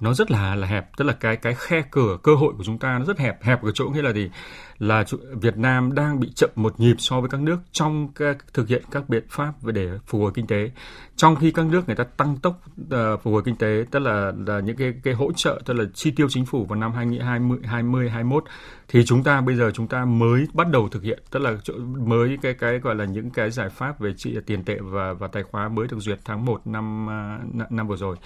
nó 0.04 0.14
rất 0.14 0.30
là 0.30 0.54
là 0.54 0.66
hẹp 0.66 0.96
tức 0.96 1.04
là 1.04 1.12
cái 1.12 1.36
cái 1.36 1.54
khe 1.54 1.82
cửa 1.90 2.18
cơ 2.22 2.34
hội 2.34 2.54
của 2.58 2.64
chúng 2.64 2.78
ta 2.78 2.98
nó 2.98 3.04
rất 3.04 3.18
hẹp. 3.18 3.42
Hẹp 3.42 3.62
ở 3.62 3.70
chỗ 3.74 3.88
nghĩa 3.88 4.02
là 4.02 4.12
gì? 4.12 4.30
Là 4.78 5.04
Việt 5.40 5.56
Nam 5.56 5.94
đang 5.94 6.20
bị 6.20 6.32
chậm 6.36 6.50
một 6.54 6.80
nhịp 6.80 6.94
so 6.98 7.20
với 7.20 7.30
các 7.30 7.40
nước 7.40 7.58
trong 7.72 8.08
các, 8.14 8.36
thực 8.52 8.68
hiện 8.68 8.82
các 8.90 9.08
biện 9.08 9.24
pháp 9.28 9.52
để 9.64 9.88
phục 10.06 10.20
hồi 10.20 10.32
kinh 10.34 10.46
tế. 10.46 10.70
Trong 11.16 11.36
khi 11.36 11.50
các 11.50 11.66
nước 11.66 11.86
người 11.86 11.96
ta 11.96 12.04
tăng 12.04 12.36
tốc 12.36 12.60
uh, 12.80 13.22
phục 13.22 13.32
hồi 13.32 13.42
kinh 13.44 13.56
tế 13.56 13.84
tức 13.90 13.98
là 13.98 14.32
là 14.46 14.60
những 14.60 14.76
cái 14.76 14.94
cái 15.02 15.14
hỗ 15.14 15.32
trợ 15.32 15.60
tức 15.64 15.74
là 15.74 15.84
chi 15.94 16.10
tiêu 16.10 16.26
chính 16.30 16.46
phủ 16.46 16.64
vào 16.64 16.78
năm 16.78 16.92
2020 16.92 17.58
20 17.64 18.08
21 18.08 18.44
thì 18.88 19.04
chúng 19.04 19.22
ta 19.22 19.40
bây 19.40 19.56
giờ 19.56 19.70
chúng 19.74 19.88
ta 19.88 20.04
mới 20.04 20.46
bắt 20.52 20.68
đầu 20.70 20.88
thực 20.88 21.02
hiện 21.02 21.22
tức 21.30 21.40
là 21.40 21.56
mới 21.96 22.38
cái 22.42 22.54
cái 22.54 22.78
gọi 22.78 22.94
là 22.94 23.04
những 23.04 23.30
cái 23.30 23.50
giải 23.50 23.68
pháp 23.68 24.00
về 24.00 24.12
trị 24.16 24.36
tiền 24.46 24.64
tệ 24.64 24.78
và 24.80 25.12
và 25.12 25.28
tài 25.28 25.42
khoá 25.42 25.68
mới 25.68 25.86
được 25.86 25.98
duyệt 25.98 26.18
tháng 26.24 26.44
1 26.44 26.66
năm 26.66 27.06
uh, 27.06 27.72
năm 27.72 27.88
vừa 27.88 27.96
rồi 27.96 28.16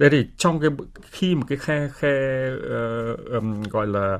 thế 0.00 0.08
thì 0.10 0.26
trong 0.36 0.60
cái 0.60 0.70
khi 1.10 1.34
một 1.34 1.44
cái 1.48 1.58
khe 1.58 1.88
khe 1.92 2.08
uh, 2.52 3.30
um, 3.30 3.62
gọi 3.62 3.86
là 3.86 4.14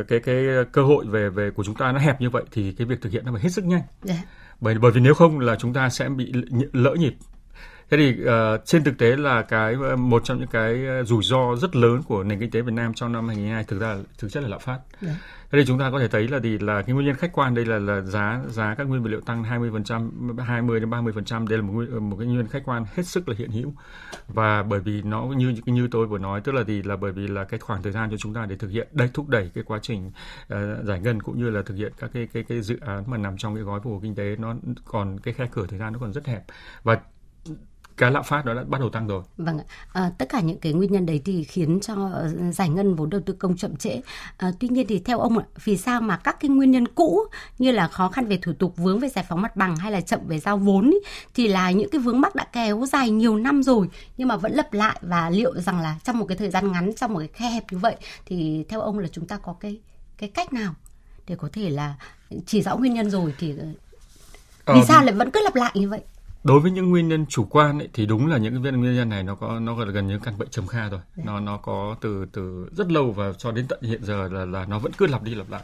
uh, 0.00 0.08
cái 0.08 0.20
cái 0.20 0.44
cơ 0.72 0.82
hội 0.82 1.04
về 1.08 1.28
về 1.28 1.50
của 1.50 1.64
chúng 1.64 1.74
ta 1.74 1.92
nó 1.92 1.98
hẹp 1.98 2.20
như 2.20 2.30
vậy 2.30 2.44
thì 2.52 2.72
cái 2.78 2.86
việc 2.86 3.00
thực 3.02 3.12
hiện 3.12 3.24
nó 3.26 3.32
phải 3.32 3.42
hết 3.42 3.50
sức 3.50 3.64
nhanh 3.64 3.80
yeah. 3.80 3.90
Dạ. 4.02 4.14
bởi 4.60 4.74
bởi 4.78 4.90
vì 4.90 5.00
nếu 5.00 5.14
không 5.14 5.38
là 5.38 5.56
chúng 5.56 5.72
ta 5.72 5.88
sẽ 5.88 6.08
bị 6.08 6.32
lỡ 6.72 6.94
nhịp 6.94 7.14
thế 7.90 7.96
thì 7.96 8.24
uh, 8.24 8.64
trên 8.64 8.84
thực 8.84 8.98
tế 8.98 9.16
là 9.16 9.42
cái 9.42 9.76
một 9.98 10.24
trong 10.24 10.38
những 10.38 10.48
cái 10.48 10.84
rủi 11.04 11.22
ro 11.22 11.56
rất 11.56 11.76
lớn 11.76 12.02
của 12.02 12.22
nền 12.22 12.40
kinh 12.40 12.50
tế 12.50 12.60
Việt 12.60 12.72
Nam 12.72 12.94
trong 12.94 13.12
năm 13.12 13.26
2022 13.26 13.64
thực 13.64 13.80
ra 13.80 13.96
thực 14.18 14.32
chất 14.32 14.42
là 14.42 14.48
lạm 14.48 14.60
phát 14.60 14.78
yeah. 15.02 15.02
Dạ. 15.02 15.36
Thế 15.50 15.58
thì 15.58 15.64
chúng 15.66 15.78
ta 15.78 15.90
có 15.90 15.98
thể 15.98 16.08
thấy 16.08 16.28
là 16.28 16.38
thì 16.42 16.58
là 16.58 16.82
cái 16.82 16.94
nguyên 16.94 17.06
nhân 17.06 17.16
khách 17.16 17.32
quan 17.32 17.54
đây 17.54 17.64
là 17.64 17.78
là 17.78 18.00
giá 18.00 18.40
giá 18.48 18.74
các 18.74 18.84
nguyên 18.84 19.02
vật 19.02 19.08
liệu 19.08 19.20
tăng 19.20 19.42
20%, 19.42 20.38
20 20.38 20.80
đến 20.80 20.90
30%, 20.90 21.46
đây 21.46 21.58
là 21.58 21.64
một 21.64 22.00
một 22.00 22.16
cái 22.16 22.26
nguyên 22.26 22.38
nhân 22.38 22.48
khách 22.48 22.62
quan 22.64 22.84
hết 22.94 23.06
sức 23.06 23.28
là 23.28 23.34
hiện 23.38 23.50
hữu. 23.50 23.74
Và 24.28 24.62
bởi 24.62 24.80
vì 24.80 25.02
nó 25.02 25.22
như 25.22 25.54
như 25.66 25.88
tôi 25.90 26.06
vừa 26.06 26.18
nói 26.18 26.40
tức 26.40 26.52
là 26.52 26.64
thì 26.66 26.82
là 26.82 26.96
bởi 26.96 27.12
vì 27.12 27.26
là 27.26 27.44
cái 27.44 27.60
khoảng 27.60 27.82
thời 27.82 27.92
gian 27.92 28.10
cho 28.10 28.16
chúng 28.16 28.34
ta 28.34 28.46
để 28.46 28.56
thực 28.56 28.70
hiện 28.70 28.88
đây 28.92 29.10
thúc 29.14 29.28
đẩy 29.28 29.50
cái 29.54 29.64
quá 29.64 29.78
trình 29.82 30.06
uh, 30.52 30.58
giải 30.84 31.00
ngân 31.00 31.22
cũng 31.22 31.38
như 31.38 31.50
là 31.50 31.62
thực 31.62 31.74
hiện 31.74 31.92
các 31.98 32.10
cái 32.14 32.28
cái 32.32 32.42
cái 32.42 32.60
dự 32.60 32.78
án 32.80 33.04
mà 33.06 33.16
nằm 33.16 33.36
trong 33.36 33.54
cái 33.54 33.64
gói 33.64 33.80
phục 33.80 33.92
hồi 33.92 34.00
kinh 34.02 34.14
tế 34.14 34.36
nó 34.38 34.54
còn 34.84 35.18
cái 35.20 35.34
khe 35.34 35.48
cửa 35.52 35.66
thời 35.68 35.78
gian 35.78 35.92
nó 35.92 35.98
còn 35.98 36.12
rất 36.12 36.26
hẹp 36.26 36.44
và 36.82 36.98
cái 37.96 38.10
lạm 38.10 38.24
phát 38.24 38.46
nó 38.46 38.54
đã 38.54 38.64
bắt 38.64 38.80
đầu 38.80 38.90
tăng 38.90 39.06
rồi. 39.06 39.22
Vâng, 39.36 39.58
à, 39.92 40.10
tất 40.18 40.28
cả 40.28 40.40
những 40.40 40.58
cái 40.58 40.72
nguyên 40.72 40.92
nhân 40.92 41.06
đấy 41.06 41.22
thì 41.24 41.44
khiến 41.44 41.78
cho 41.82 41.94
ờ, 42.12 42.32
giải 42.52 42.68
ngân 42.68 42.94
vốn 42.94 43.10
đầu 43.10 43.20
tư 43.26 43.32
công 43.32 43.56
chậm 43.56 43.76
trễ. 43.76 44.00
À, 44.36 44.52
tuy 44.60 44.68
nhiên 44.68 44.86
thì 44.88 44.98
theo 44.98 45.18
ông 45.18 45.38
ạ, 45.38 45.44
vì 45.64 45.76
sao 45.76 46.00
mà 46.00 46.16
các 46.16 46.36
cái 46.40 46.48
nguyên 46.48 46.70
nhân 46.70 46.88
cũ 46.88 47.24
như 47.58 47.70
là 47.70 47.88
khó 47.88 48.08
khăn 48.08 48.26
về 48.26 48.38
thủ 48.42 48.52
tục 48.58 48.76
vướng 48.76 48.98
về 48.98 49.08
giải 49.08 49.24
phóng 49.28 49.42
mặt 49.42 49.56
bằng 49.56 49.76
hay 49.76 49.92
là 49.92 50.00
chậm 50.00 50.20
về 50.26 50.38
giao 50.38 50.56
vốn 50.56 50.90
ý, 50.90 50.98
thì 51.34 51.48
là 51.48 51.70
những 51.70 51.90
cái 51.90 52.00
vướng 52.00 52.20
mắc 52.20 52.34
đã 52.34 52.46
kéo 52.52 52.86
dài 52.86 53.10
nhiều 53.10 53.36
năm 53.36 53.62
rồi 53.62 53.88
nhưng 54.16 54.28
mà 54.28 54.36
vẫn 54.36 54.52
lặp 54.52 54.72
lại 54.72 54.98
và 55.02 55.30
liệu 55.30 55.60
rằng 55.60 55.80
là 55.80 55.96
trong 56.04 56.18
một 56.18 56.26
cái 56.26 56.36
thời 56.36 56.50
gian 56.50 56.72
ngắn 56.72 56.94
trong 56.96 57.12
một 57.12 57.18
cái 57.18 57.28
khe 57.28 57.50
hẹp 57.50 57.64
như 57.72 57.78
vậy 57.78 57.96
thì 58.26 58.64
theo 58.68 58.80
ông 58.80 58.98
là 58.98 59.08
chúng 59.12 59.26
ta 59.26 59.36
có 59.36 59.52
cái 59.60 59.80
cái 60.18 60.28
cách 60.28 60.52
nào 60.52 60.74
để 61.26 61.36
có 61.36 61.48
thể 61.52 61.70
là 61.70 61.94
chỉ 62.46 62.62
rõ 62.62 62.76
nguyên 62.76 62.94
nhân 62.94 63.10
rồi 63.10 63.34
thì 63.38 63.54
vì 64.66 64.80
sao 64.88 65.04
lại 65.04 65.14
vẫn 65.14 65.30
cứ 65.30 65.40
lặp 65.44 65.54
lại 65.54 65.72
như 65.74 65.88
vậy? 65.88 66.00
Đối 66.44 66.60
với 66.60 66.70
những 66.70 66.90
nguyên 66.90 67.08
nhân 67.08 67.26
chủ 67.28 67.44
quan 67.44 67.78
ấy, 67.78 67.88
thì 67.92 68.06
đúng 68.06 68.26
là 68.26 68.38
những 68.38 68.62
cái 68.62 68.72
nguyên 68.72 68.96
nhân 68.96 69.08
này 69.08 69.22
nó 69.22 69.34
có 69.34 69.60
nó 69.60 69.74
gần 69.74 70.06
như 70.06 70.18
căn 70.18 70.38
bệnh 70.38 70.48
trầm 70.50 70.66
kha 70.66 70.88
rồi 70.88 71.00
dạ. 71.16 71.22
nó 71.26 71.40
nó 71.40 71.56
có 71.56 71.96
từ 72.00 72.26
từ 72.32 72.68
rất 72.76 72.92
lâu 72.92 73.12
và 73.12 73.32
cho 73.38 73.52
đến 73.52 73.66
tận 73.68 73.82
hiện 73.82 74.04
giờ 74.04 74.28
là 74.32 74.44
là 74.44 74.66
nó 74.66 74.78
vẫn 74.78 74.92
cứ 74.92 75.06
lặp 75.06 75.22
đi 75.22 75.34
lặp 75.34 75.50
lại 75.50 75.62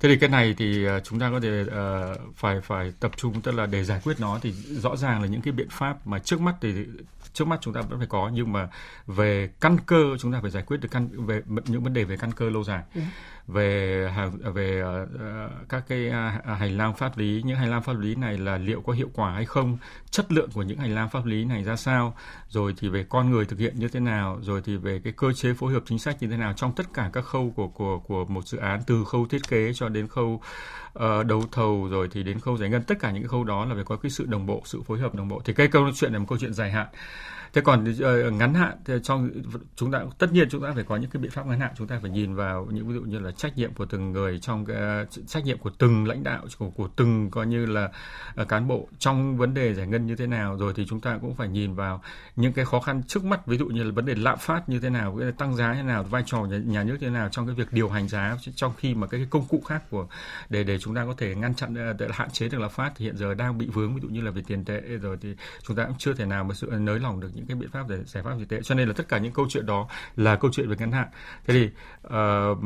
thế 0.00 0.08
thì 0.08 0.16
cái 0.16 0.30
này 0.30 0.54
thì 0.58 0.86
uh, 0.86 1.04
chúng 1.04 1.18
ta 1.18 1.30
có 1.30 1.40
thể 1.40 1.62
uh, 1.62 2.36
phải 2.36 2.60
phải 2.60 2.92
tập 3.00 3.10
trung 3.16 3.40
tức 3.40 3.52
là 3.52 3.66
để 3.66 3.84
giải 3.84 4.00
quyết 4.04 4.20
nó 4.20 4.38
thì 4.42 4.52
rõ 4.52 4.96
ràng 4.96 5.22
là 5.22 5.28
những 5.28 5.40
cái 5.40 5.52
biện 5.52 5.68
pháp 5.70 6.06
mà 6.06 6.18
trước 6.18 6.40
mắt 6.40 6.54
thì 6.60 6.74
trước 7.32 7.44
mắt 7.44 7.58
chúng 7.60 7.74
ta 7.74 7.80
vẫn 7.80 7.98
phải 7.98 8.06
có 8.06 8.30
nhưng 8.34 8.52
mà 8.52 8.68
về 9.06 9.50
căn 9.60 9.76
cơ 9.86 10.16
chúng 10.18 10.32
ta 10.32 10.38
phải 10.42 10.50
giải 10.50 10.62
quyết 10.62 10.76
được 10.80 10.88
căn 10.90 11.26
về 11.26 11.42
những 11.66 11.82
vấn 11.82 11.92
đề 11.92 12.04
về 12.04 12.16
căn 12.16 12.32
cơ 12.32 12.50
lâu 12.50 12.64
dài. 12.64 12.82
Về 13.46 14.06
về 14.54 14.82
uh, 14.82 15.68
các 15.68 15.84
cái 15.88 16.08
uh, 16.08 16.58
hành 16.58 16.76
lang 16.76 16.94
pháp 16.94 17.18
lý 17.18 17.42
những 17.44 17.56
hành 17.56 17.70
lang 17.70 17.82
pháp 17.82 17.98
lý 17.98 18.14
này 18.14 18.38
là 18.38 18.58
liệu 18.58 18.80
có 18.80 18.92
hiệu 18.92 19.10
quả 19.14 19.32
hay 19.32 19.44
không 19.44 19.78
chất 20.10 20.32
lượng 20.32 20.50
của 20.54 20.62
những 20.62 20.78
hành 20.78 20.94
lang 20.94 21.08
pháp 21.10 21.26
lý 21.26 21.44
này 21.44 21.64
ra 21.64 21.76
sao 21.76 22.16
rồi 22.48 22.74
thì 22.78 22.88
về 22.88 23.06
con 23.08 23.30
người 23.30 23.44
thực 23.44 23.58
hiện 23.58 23.78
như 23.78 23.88
thế 23.88 24.00
nào 24.00 24.38
rồi 24.42 24.62
thì 24.64 24.76
về 24.76 25.00
cái 25.04 25.12
cơ 25.16 25.32
chế 25.32 25.54
phối 25.54 25.72
hợp 25.72 25.82
chính 25.86 25.98
sách 25.98 26.16
như 26.20 26.28
thế 26.28 26.36
nào 26.36 26.52
trong 26.52 26.72
tất 26.74 26.86
cả 26.94 27.10
các 27.12 27.24
khâu 27.24 27.52
của 27.56 27.68
của 27.68 27.98
của 27.98 28.24
một 28.24 28.48
dự 28.48 28.58
án 28.58 28.80
từ 28.86 29.04
khâu 29.04 29.26
thiết 29.26 29.48
kế 29.48 29.72
cho 29.74 29.88
đến 29.92 30.08
khâu 30.08 30.40
uh, 30.98 31.26
đấu 31.26 31.44
thầu 31.52 31.88
rồi 31.90 32.08
thì 32.12 32.22
đến 32.22 32.40
khâu 32.40 32.56
giải 32.56 32.70
ngân. 32.70 32.82
Tất 32.82 32.98
cả 33.00 33.10
những 33.10 33.22
cái 33.22 33.28
khâu 33.28 33.44
đó 33.44 33.64
là 33.64 33.74
phải 33.74 33.84
có 33.84 33.96
cái 33.96 34.10
sự 34.10 34.26
đồng 34.26 34.46
bộ 34.46 34.62
sự 34.64 34.82
phối 34.82 34.98
hợp 34.98 35.14
đồng 35.14 35.28
bộ. 35.28 35.42
Thì 35.44 35.52
cái 35.52 35.68
câu 35.68 35.90
chuyện 35.94 36.12
này 36.12 36.18
một 36.20 36.26
câu 36.28 36.38
chuyện 36.38 36.54
dài 36.54 36.70
hạn. 36.70 36.86
Thế 37.52 37.60
còn 37.60 37.84
uh, 37.90 38.32
ngắn 38.32 38.54
hạn 38.54 38.76
thì 38.84 38.94
trong 39.02 39.30
chúng 39.76 39.92
ta 39.92 40.00
tất 40.18 40.32
nhiên 40.32 40.48
chúng 40.50 40.62
ta 40.62 40.72
phải 40.74 40.84
có 40.84 40.96
những 40.96 41.10
cái 41.10 41.22
biện 41.22 41.30
pháp 41.30 41.46
ngắn 41.46 41.60
hạn. 41.60 41.70
Chúng 41.76 41.86
ta 41.86 41.98
phải 42.02 42.10
nhìn 42.10 42.34
vào 42.34 42.68
những 42.70 42.88
ví 42.88 42.94
dụ 42.94 43.00
như 43.00 43.18
là 43.18 43.30
trách 43.30 43.56
nhiệm 43.56 43.74
của 43.74 43.86
từng 43.86 44.12
người 44.12 44.38
trong 44.38 44.64
cái, 44.64 44.76
uh, 45.02 45.28
trách 45.28 45.44
nhiệm 45.44 45.58
của 45.58 45.70
từng 45.78 46.06
lãnh 46.06 46.22
đạo 46.22 46.46
của, 46.58 46.70
của 46.70 46.88
từng 46.96 47.30
coi 47.30 47.46
như 47.46 47.66
là 47.66 47.92
uh, 48.42 48.48
cán 48.48 48.68
bộ 48.68 48.88
trong 48.98 49.36
vấn 49.36 49.54
đề 49.54 49.74
giải 49.74 49.86
ngân 49.86 50.00
ngân 50.00 50.06
như 50.06 50.16
thế 50.16 50.26
nào. 50.26 50.56
Rồi 50.56 50.72
thì 50.76 50.86
chúng 50.88 51.00
ta 51.00 51.18
cũng 51.20 51.34
phải 51.34 51.48
nhìn 51.48 51.74
vào 51.74 52.02
những 52.36 52.52
cái 52.52 52.64
khó 52.64 52.80
khăn 52.80 53.02
trước 53.02 53.24
mắt 53.24 53.46
ví 53.46 53.58
dụ 53.58 53.66
như 53.66 53.82
là 53.82 53.90
vấn 53.92 54.06
đề 54.06 54.14
lạm 54.14 54.38
phát 54.38 54.68
như 54.68 54.80
thế 54.80 54.90
nào 54.90 55.20
tăng 55.38 55.56
giá 55.56 55.68
như 55.74 55.82
thế 55.82 55.88
nào 55.88 56.04
vai 56.04 56.22
trò 56.26 56.38
nhà, 56.38 56.56
nhà 56.56 56.84
nước 56.84 56.96
như 57.00 57.06
thế 57.06 57.10
nào 57.10 57.28
trong 57.28 57.46
cái 57.46 57.54
việc 57.54 57.72
điều 57.72 57.88
hành 57.88 58.08
giá 58.08 58.36
trong 58.54 58.72
khi 58.78 58.94
mà 58.94 59.06
cái, 59.06 59.20
cái 59.20 59.28
công 59.30 59.46
cụ 59.46 59.62
khác 59.66 59.79
của 59.90 60.06
để 60.48 60.64
để 60.64 60.78
chúng 60.78 60.94
ta 60.94 61.04
có 61.04 61.14
thể 61.16 61.34
ngăn 61.34 61.54
chặn 61.54 61.74
ờ, 61.74 61.92
để 61.92 62.08
hạn 62.12 62.30
chế 62.30 62.48
được 62.48 62.58
lạm 62.60 62.70
phát 62.70 62.92
thì 62.96 63.04
hiện 63.04 63.16
giờ 63.16 63.34
đang 63.34 63.58
bị 63.58 63.66
vướng 63.66 63.94
ví 63.94 64.00
dụ 64.02 64.08
như 64.08 64.20
là 64.20 64.30
về 64.30 64.42
tiền 64.46 64.64
tệ 64.64 64.80
rồi 64.80 65.16
thì 65.20 65.34
chúng 65.62 65.76
ta 65.76 65.84
cũng 65.84 65.98
chưa 65.98 66.14
thể 66.14 66.26
nào 66.26 66.44
mà 66.44 66.54
sự 66.54 66.66
nới 66.66 66.98
lỏng 66.98 67.20
được 67.20 67.30
những 67.34 67.46
cái 67.46 67.56
biện 67.56 67.70
pháp 67.70 67.88
để 67.88 67.96
giải 68.06 68.22
pháp 68.22 68.34
tiền 68.38 68.48
tệ 68.48 68.62
cho 68.62 68.74
nên 68.74 68.88
là 68.88 68.94
tất 68.96 69.08
cả 69.08 69.18
những 69.18 69.32
câu 69.32 69.46
chuyện 69.48 69.66
đó 69.66 69.88
là 70.16 70.36
câu 70.36 70.50
chuyện 70.52 70.68
về 70.68 70.76
ngắn 70.78 70.92
hạn 70.92 71.08
thế 71.46 71.54
thì 71.54 71.68
uh, 72.06 72.58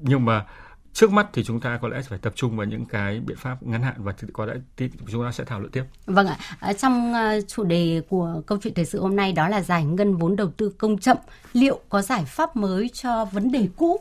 nhưng 0.00 0.24
mà 0.24 0.44
trước 0.96 1.12
mắt 1.12 1.26
thì 1.32 1.44
chúng 1.44 1.60
ta 1.60 1.78
có 1.82 1.88
lẽ 1.88 2.02
phải 2.02 2.18
tập 2.18 2.32
trung 2.36 2.56
vào 2.56 2.66
những 2.66 2.84
cái 2.84 3.20
biện 3.20 3.36
pháp 3.36 3.62
ngắn 3.62 3.82
hạn 3.82 3.94
và 3.98 4.12
có 4.32 4.46
lẽ 4.46 4.54
chúng 5.12 5.24
ta 5.24 5.32
sẽ 5.32 5.44
thảo 5.44 5.60
luận 5.60 5.72
tiếp. 5.72 5.84
Vâng 6.06 6.26
ạ, 6.60 6.72
trong 6.72 7.14
ờ, 7.14 7.40
chủ 7.40 7.64
đề 7.64 8.02
của 8.08 8.42
câu 8.46 8.58
chuyện 8.62 8.74
thời 8.74 8.84
sự 8.84 9.00
hôm 9.00 9.16
nay 9.16 9.32
đó 9.32 9.48
là 9.48 9.62
giải 9.62 9.84
ngân 9.84 10.16
vốn 10.16 10.36
đầu 10.36 10.50
tư 10.56 10.72
công 10.78 10.98
chậm, 10.98 11.16
liệu 11.52 11.80
có 11.88 12.02
giải 12.02 12.24
pháp 12.24 12.56
mới 12.56 12.88
cho 12.88 13.24
vấn 13.24 13.52
đề 13.52 13.68
cũ? 13.76 14.00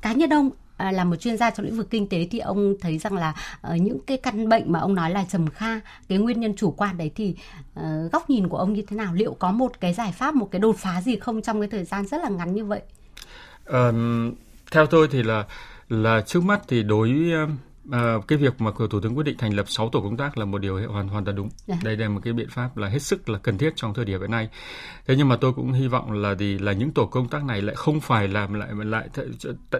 Cá 0.00 0.12
nhân 0.12 0.30
ông 0.30 0.50
à, 0.82 0.92
là 0.92 1.04
một 1.04 1.16
chuyên 1.16 1.36
gia 1.36 1.50
trong 1.50 1.66
lĩnh 1.66 1.76
vực 1.76 1.90
kinh 1.90 2.08
tế 2.08 2.28
thì 2.30 2.38
ông 2.38 2.74
thấy 2.80 2.98
rằng 2.98 3.16
là 3.16 3.34
uh, 3.72 3.80
những 3.80 3.98
cái 4.06 4.16
căn 4.16 4.48
bệnh 4.48 4.72
mà 4.72 4.80
ông 4.80 4.94
nói 4.94 5.10
là 5.10 5.24
trầm 5.30 5.50
kha 5.50 5.80
cái 6.08 6.18
nguyên 6.18 6.40
nhân 6.40 6.54
chủ 6.56 6.70
quan 6.70 6.98
đấy 6.98 7.10
thì 7.14 7.34
uh, 7.80 8.12
góc 8.12 8.30
nhìn 8.30 8.48
của 8.48 8.56
ông 8.56 8.72
như 8.72 8.82
thế 8.82 8.96
nào? 8.96 9.14
Liệu 9.14 9.34
có 9.34 9.52
một 9.52 9.80
cái 9.80 9.94
giải 9.94 10.12
pháp 10.12 10.34
một 10.34 10.48
cái 10.50 10.60
đột 10.60 10.76
phá 10.78 11.00
gì 11.02 11.16
không 11.16 11.42
trong 11.42 11.60
cái 11.60 11.68
thời 11.68 11.84
gian 11.84 12.06
rất 12.06 12.22
là 12.22 12.28
ngắn 12.28 12.54
như 12.54 12.64
vậy? 12.64 12.82
Um, 13.66 14.32
theo 14.70 14.86
tôi 14.86 15.08
thì 15.10 15.22
là 15.22 15.44
là 15.88 16.20
trước 16.26 16.44
mắt 16.44 16.60
thì 16.68 16.82
đối 16.82 17.32
À, 17.90 18.14
cái 18.28 18.38
việc 18.38 18.60
mà 18.60 18.70
thủ 18.90 19.00
tướng 19.00 19.16
quyết 19.16 19.24
định 19.24 19.36
thành 19.38 19.54
lập 19.54 19.68
6 19.68 19.88
tổ 19.88 20.00
công 20.00 20.16
tác 20.16 20.38
là 20.38 20.44
một 20.44 20.58
điều 20.58 20.90
hoàn 20.90 21.08
hoàn 21.08 21.24
toàn 21.24 21.36
đúng. 21.36 21.48
Dạ. 21.66 21.76
Đây 21.82 21.96
là 21.96 22.08
một 22.08 22.20
cái 22.24 22.32
biện 22.32 22.48
pháp 22.50 22.76
là 22.76 22.88
hết 22.88 22.98
sức 22.98 23.28
là 23.28 23.38
cần 23.38 23.58
thiết 23.58 23.72
trong 23.76 23.94
thời 23.94 24.04
điểm 24.04 24.20
hiện 24.20 24.30
nay. 24.30 24.48
Thế 25.06 25.14
nhưng 25.16 25.28
mà 25.28 25.36
tôi 25.36 25.52
cũng 25.52 25.72
hy 25.72 25.88
vọng 25.88 26.12
là 26.12 26.34
gì 26.34 26.58
là 26.58 26.72
những 26.72 26.92
tổ 26.92 27.06
công 27.06 27.28
tác 27.28 27.44
này 27.44 27.62
lại 27.62 27.76
không 27.76 28.00
phải 28.00 28.28
làm 28.28 28.54
lại 28.54 28.68
lại 28.72 29.08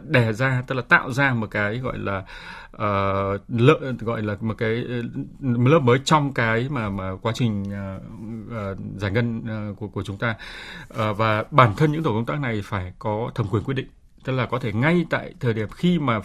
đè 0.02 0.32
ra 0.32 0.62
tức 0.66 0.74
là 0.74 0.82
tạo 0.82 1.12
ra 1.12 1.34
một 1.34 1.46
cái 1.50 1.78
gọi 1.78 1.98
là 1.98 2.18
uh, 2.72 3.40
lợi 3.48 3.92
gọi 4.00 4.22
là 4.22 4.36
một 4.40 4.54
cái 4.58 4.84
lớp 5.40 5.78
mới 5.78 5.98
trong 6.04 6.32
cái 6.32 6.68
mà 6.68 6.90
mà 6.90 7.10
quá 7.22 7.32
trình 7.34 7.62
uh, 7.62 8.02
uh, 8.46 8.78
giải 8.96 9.10
ngân 9.10 9.38
uh, 9.70 9.78
của 9.78 9.88
của 9.88 10.02
chúng 10.02 10.18
ta 10.18 10.34
uh, 10.94 11.16
và 11.16 11.44
bản 11.50 11.74
thân 11.76 11.92
những 11.92 12.02
tổ 12.02 12.10
công 12.10 12.26
tác 12.26 12.40
này 12.40 12.60
phải 12.64 12.92
có 12.98 13.30
thẩm 13.34 13.46
quyền 13.50 13.64
quyết 13.64 13.74
định 13.74 13.88
tức 14.24 14.32
là 14.32 14.46
có 14.46 14.58
thể 14.58 14.72
ngay 14.72 15.06
tại 15.10 15.34
thời 15.40 15.54
điểm 15.54 15.68
khi 15.68 15.98
mà 15.98 16.16
uh, 16.16 16.24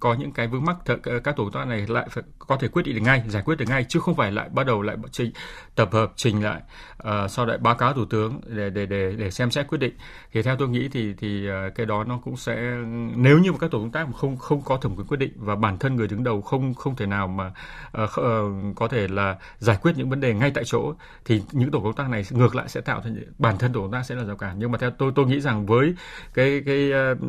có 0.00 0.14
những 0.14 0.32
cái 0.32 0.46
vướng 0.46 0.64
mắc 0.64 0.76
th- 0.84 0.98
ờ, 1.02 1.20
các 1.20 1.36
tổ 1.36 1.44
công 1.44 1.52
tác 1.52 1.66
này 1.66 1.86
lại 1.88 2.06
phải 2.10 2.24
có 2.38 2.56
thể 2.56 2.68
quyết 2.68 2.82
định 2.82 2.94
được 2.94 3.00
ngay 3.00 3.22
giải 3.28 3.42
quyết 3.42 3.58
được 3.58 3.64
ngay 3.68 3.84
chứ 3.88 4.00
không 4.00 4.14
phải 4.14 4.32
lại 4.32 4.48
bắt 4.48 4.66
đầu 4.66 4.82
lại 4.82 4.96
trình 5.10 5.32
tập 5.74 5.88
hợp 5.92 6.12
trình 6.16 6.44
lại 6.44 6.60
uh, 7.08 7.30
sau 7.30 7.46
lại 7.46 7.58
báo 7.58 7.74
cáo 7.74 7.92
thủ 7.92 8.04
tướng 8.04 8.40
để 8.46 8.70
để 8.70 8.86
để 8.86 9.14
để 9.18 9.30
xem 9.30 9.50
xét 9.50 9.66
quyết 9.68 9.78
định. 9.78 9.94
Thì 10.32 10.42
theo 10.42 10.56
tôi 10.56 10.68
nghĩ 10.68 10.88
thì 10.88 11.14
thì 11.18 11.48
uh, 11.48 11.74
cái 11.74 11.86
đó 11.86 12.04
nó 12.04 12.18
cũng 12.24 12.36
sẽ 12.36 12.76
nếu 13.16 13.38
như 13.38 13.52
mà 13.52 13.58
các 13.58 13.70
tổ 13.70 13.78
công 13.78 13.92
tác 13.92 14.06
mà 14.06 14.12
không 14.12 14.36
không 14.36 14.62
có 14.62 14.76
thẩm 14.76 14.96
quyền 14.96 15.06
quyết 15.06 15.16
định 15.16 15.32
và 15.36 15.56
bản 15.56 15.78
thân 15.78 15.96
người 15.96 16.08
đứng 16.08 16.24
đầu 16.24 16.40
không 16.40 16.74
không 16.74 16.96
thể 16.96 17.06
nào 17.06 17.28
mà 17.28 17.52
uh, 18.02 18.10
uh, 18.20 18.76
có 18.76 18.88
thể 18.88 19.08
là 19.08 19.36
giải 19.58 19.78
quyết 19.82 19.92
những 19.96 20.10
vấn 20.10 20.20
đề 20.20 20.34
ngay 20.34 20.50
tại 20.50 20.64
chỗ 20.66 20.94
thì 21.24 21.42
những 21.52 21.70
tổ 21.70 21.80
công 21.80 21.94
tác 21.94 22.08
này 22.08 22.24
ngược 22.30 22.54
lại 22.54 22.68
sẽ 22.68 22.80
tạo 22.80 23.00
thành 23.00 23.16
bản 23.38 23.58
thân 23.58 23.72
tổ 23.72 23.80
công 23.80 23.92
tác 23.92 24.02
sẽ 24.02 24.14
là 24.14 24.24
rào 24.24 24.36
cản. 24.36 24.58
Nhưng 24.58 24.72
mà 24.72 24.78
theo 24.78 24.90
tôi 24.90 25.12
tôi 25.14 25.26
nghĩ 25.26 25.40
rằng 25.40 25.66
với 25.66 25.94
cái 26.34 26.62
cái 26.66 26.92
uh, 27.12 27.19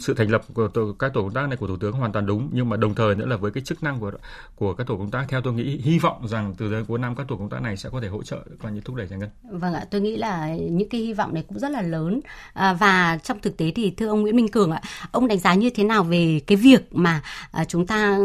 sự 0.00 0.14
thành 0.14 0.30
lập 0.30 0.42
của 0.54 0.68
tổ, 0.68 0.92
các 0.98 1.12
tổ 1.14 1.22
công 1.22 1.32
tác 1.32 1.48
này 1.48 1.56
của 1.56 1.66
thủ 1.66 1.76
tướng 1.76 1.92
hoàn 1.92 2.12
toàn 2.12 2.26
đúng 2.26 2.50
nhưng 2.52 2.68
mà 2.68 2.76
đồng 2.76 2.94
thời 2.94 3.14
nữa 3.14 3.26
là 3.26 3.36
với 3.36 3.50
cái 3.50 3.62
chức 3.62 3.82
năng 3.82 4.00
của 4.00 4.10
của 4.56 4.74
các 4.74 4.86
tổ 4.86 4.96
công 4.96 5.10
tác 5.10 5.26
theo 5.28 5.40
tôi 5.40 5.52
nghĩ 5.52 5.80
hy 5.84 5.98
vọng 5.98 6.28
rằng 6.28 6.54
từ 6.58 6.70
đến 6.70 6.84
cuối 6.84 6.98
năm 6.98 7.16
các 7.16 7.28
tổ 7.28 7.36
công 7.36 7.48
tác 7.48 7.62
này 7.62 7.76
sẽ 7.76 7.90
có 7.92 8.00
thể 8.00 8.08
hỗ 8.08 8.22
trợ 8.22 8.38
và 8.60 8.70
như 8.70 8.80
thúc 8.80 8.96
đẩy 8.96 9.06
giải 9.06 9.18
ngân. 9.18 9.28
Vâng 9.50 9.74
ạ, 9.74 9.84
tôi 9.90 10.00
nghĩ 10.00 10.16
là 10.16 10.48
những 10.70 10.88
cái 10.88 11.00
hy 11.00 11.12
vọng 11.12 11.34
này 11.34 11.44
cũng 11.48 11.58
rất 11.58 11.70
là 11.70 11.82
lớn 11.82 12.20
à, 12.52 12.72
và 12.72 13.18
trong 13.22 13.38
thực 13.42 13.56
tế 13.56 13.72
thì 13.74 13.90
thưa 13.90 14.08
ông 14.08 14.22
Nguyễn 14.22 14.36
Minh 14.36 14.48
Cường 14.48 14.70
ạ, 14.70 14.82
ông 15.12 15.28
đánh 15.28 15.38
giá 15.38 15.54
như 15.54 15.70
thế 15.70 15.84
nào 15.84 16.04
về 16.04 16.40
cái 16.46 16.56
việc 16.56 16.94
mà 16.94 17.22
à, 17.52 17.64
chúng 17.64 17.86
ta 17.86 18.18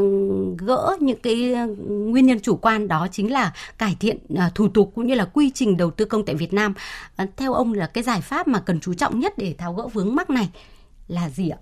gỡ 0.58 0.98
những 1.00 1.20
cái 1.24 1.56
nguyên 1.88 2.26
nhân 2.26 2.40
chủ 2.40 2.56
quan 2.56 2.88
đó 2.88 3.08
chính 3.12 3.32
là 3.32 3.54
cải 3.78 3.96
thiện 4.00 4.18
à, 4.38 4.52
thủ 4.56 4.68
tục 4.68 4.92
cũng 4.96 5.08
như 5.08 5.16
là 5.16 5.26
quy 5.26 5.52
trình 5.54 5.78
đầu 5.78 5.92
tư 5.92 6.06
công 6.06 6.26
tại 6.26 6.36
Việt 6.36 6.54
Nam. 6.54 6.74
À, 7.16 7.26
theo 7.38 7.54
ông 7.54 7.74
là 7.74 7.88
cái 7.88 8.04
giải 8.04 8.22
pháp 8.22 8.48
mà 8.48 8.60
cần 8.60 8.80
chú 8.80 8.94
trọng 8.94 9.20
nhất 9.20 9.34
để 9.38 9.56
tháo 9.58 9.74
gỡ 9.74 9.88
vướng 9.88 10.16
mắc 10.16 10.30
này 10.30 10.50
là 11.08 11.30
gì 11.30 11.50
ạ? 11.50 11.58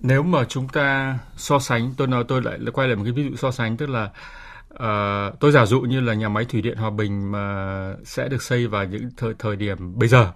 Nếu 0.00 0.22
mà 0.22 0.44
chúng 0.44 0.68
ta 0.68 1.18
so 1.36 1.58
sánh, 1.58 1.94
tôi 1.96 2.08
nói 2.08 2.24
tôi 2.28 2.42
lại 2.42 2.58
quay 2.72 2.88
lại 2.88 2.96
một 2.96 3.02
cái 3.04 3.12
ví 3.12 3.24
dụ 3.24 3.36
so 3.36 3.50
sánh 3.50 3.76
tức 3.76 3.86
là 3.88 4.10
uh, 4.74 5.40
tôi 5.40 5.52
giả 5.52 5.66
dụ 5.66 5.80
như 5.80 6.00
là 6.00 6.14
nhà 6.14 6.28
máy 6.28 6.44
thủy 6.44 6.62
điện 6.62 6.76
Hòa 6.76 6.90
Bình 6.90 7.32
mà 7.32 7.94
sẽ 8.04 8.28
được 8.28 8.42
xây 8.42 8.66
vào 8.66 8.84
những 8.84 9.10
thời 9.16 9.34
thời 9.38 9.56
điểm 9.56 9.98
bây 9.98 10.08
giờ 10.08 10.32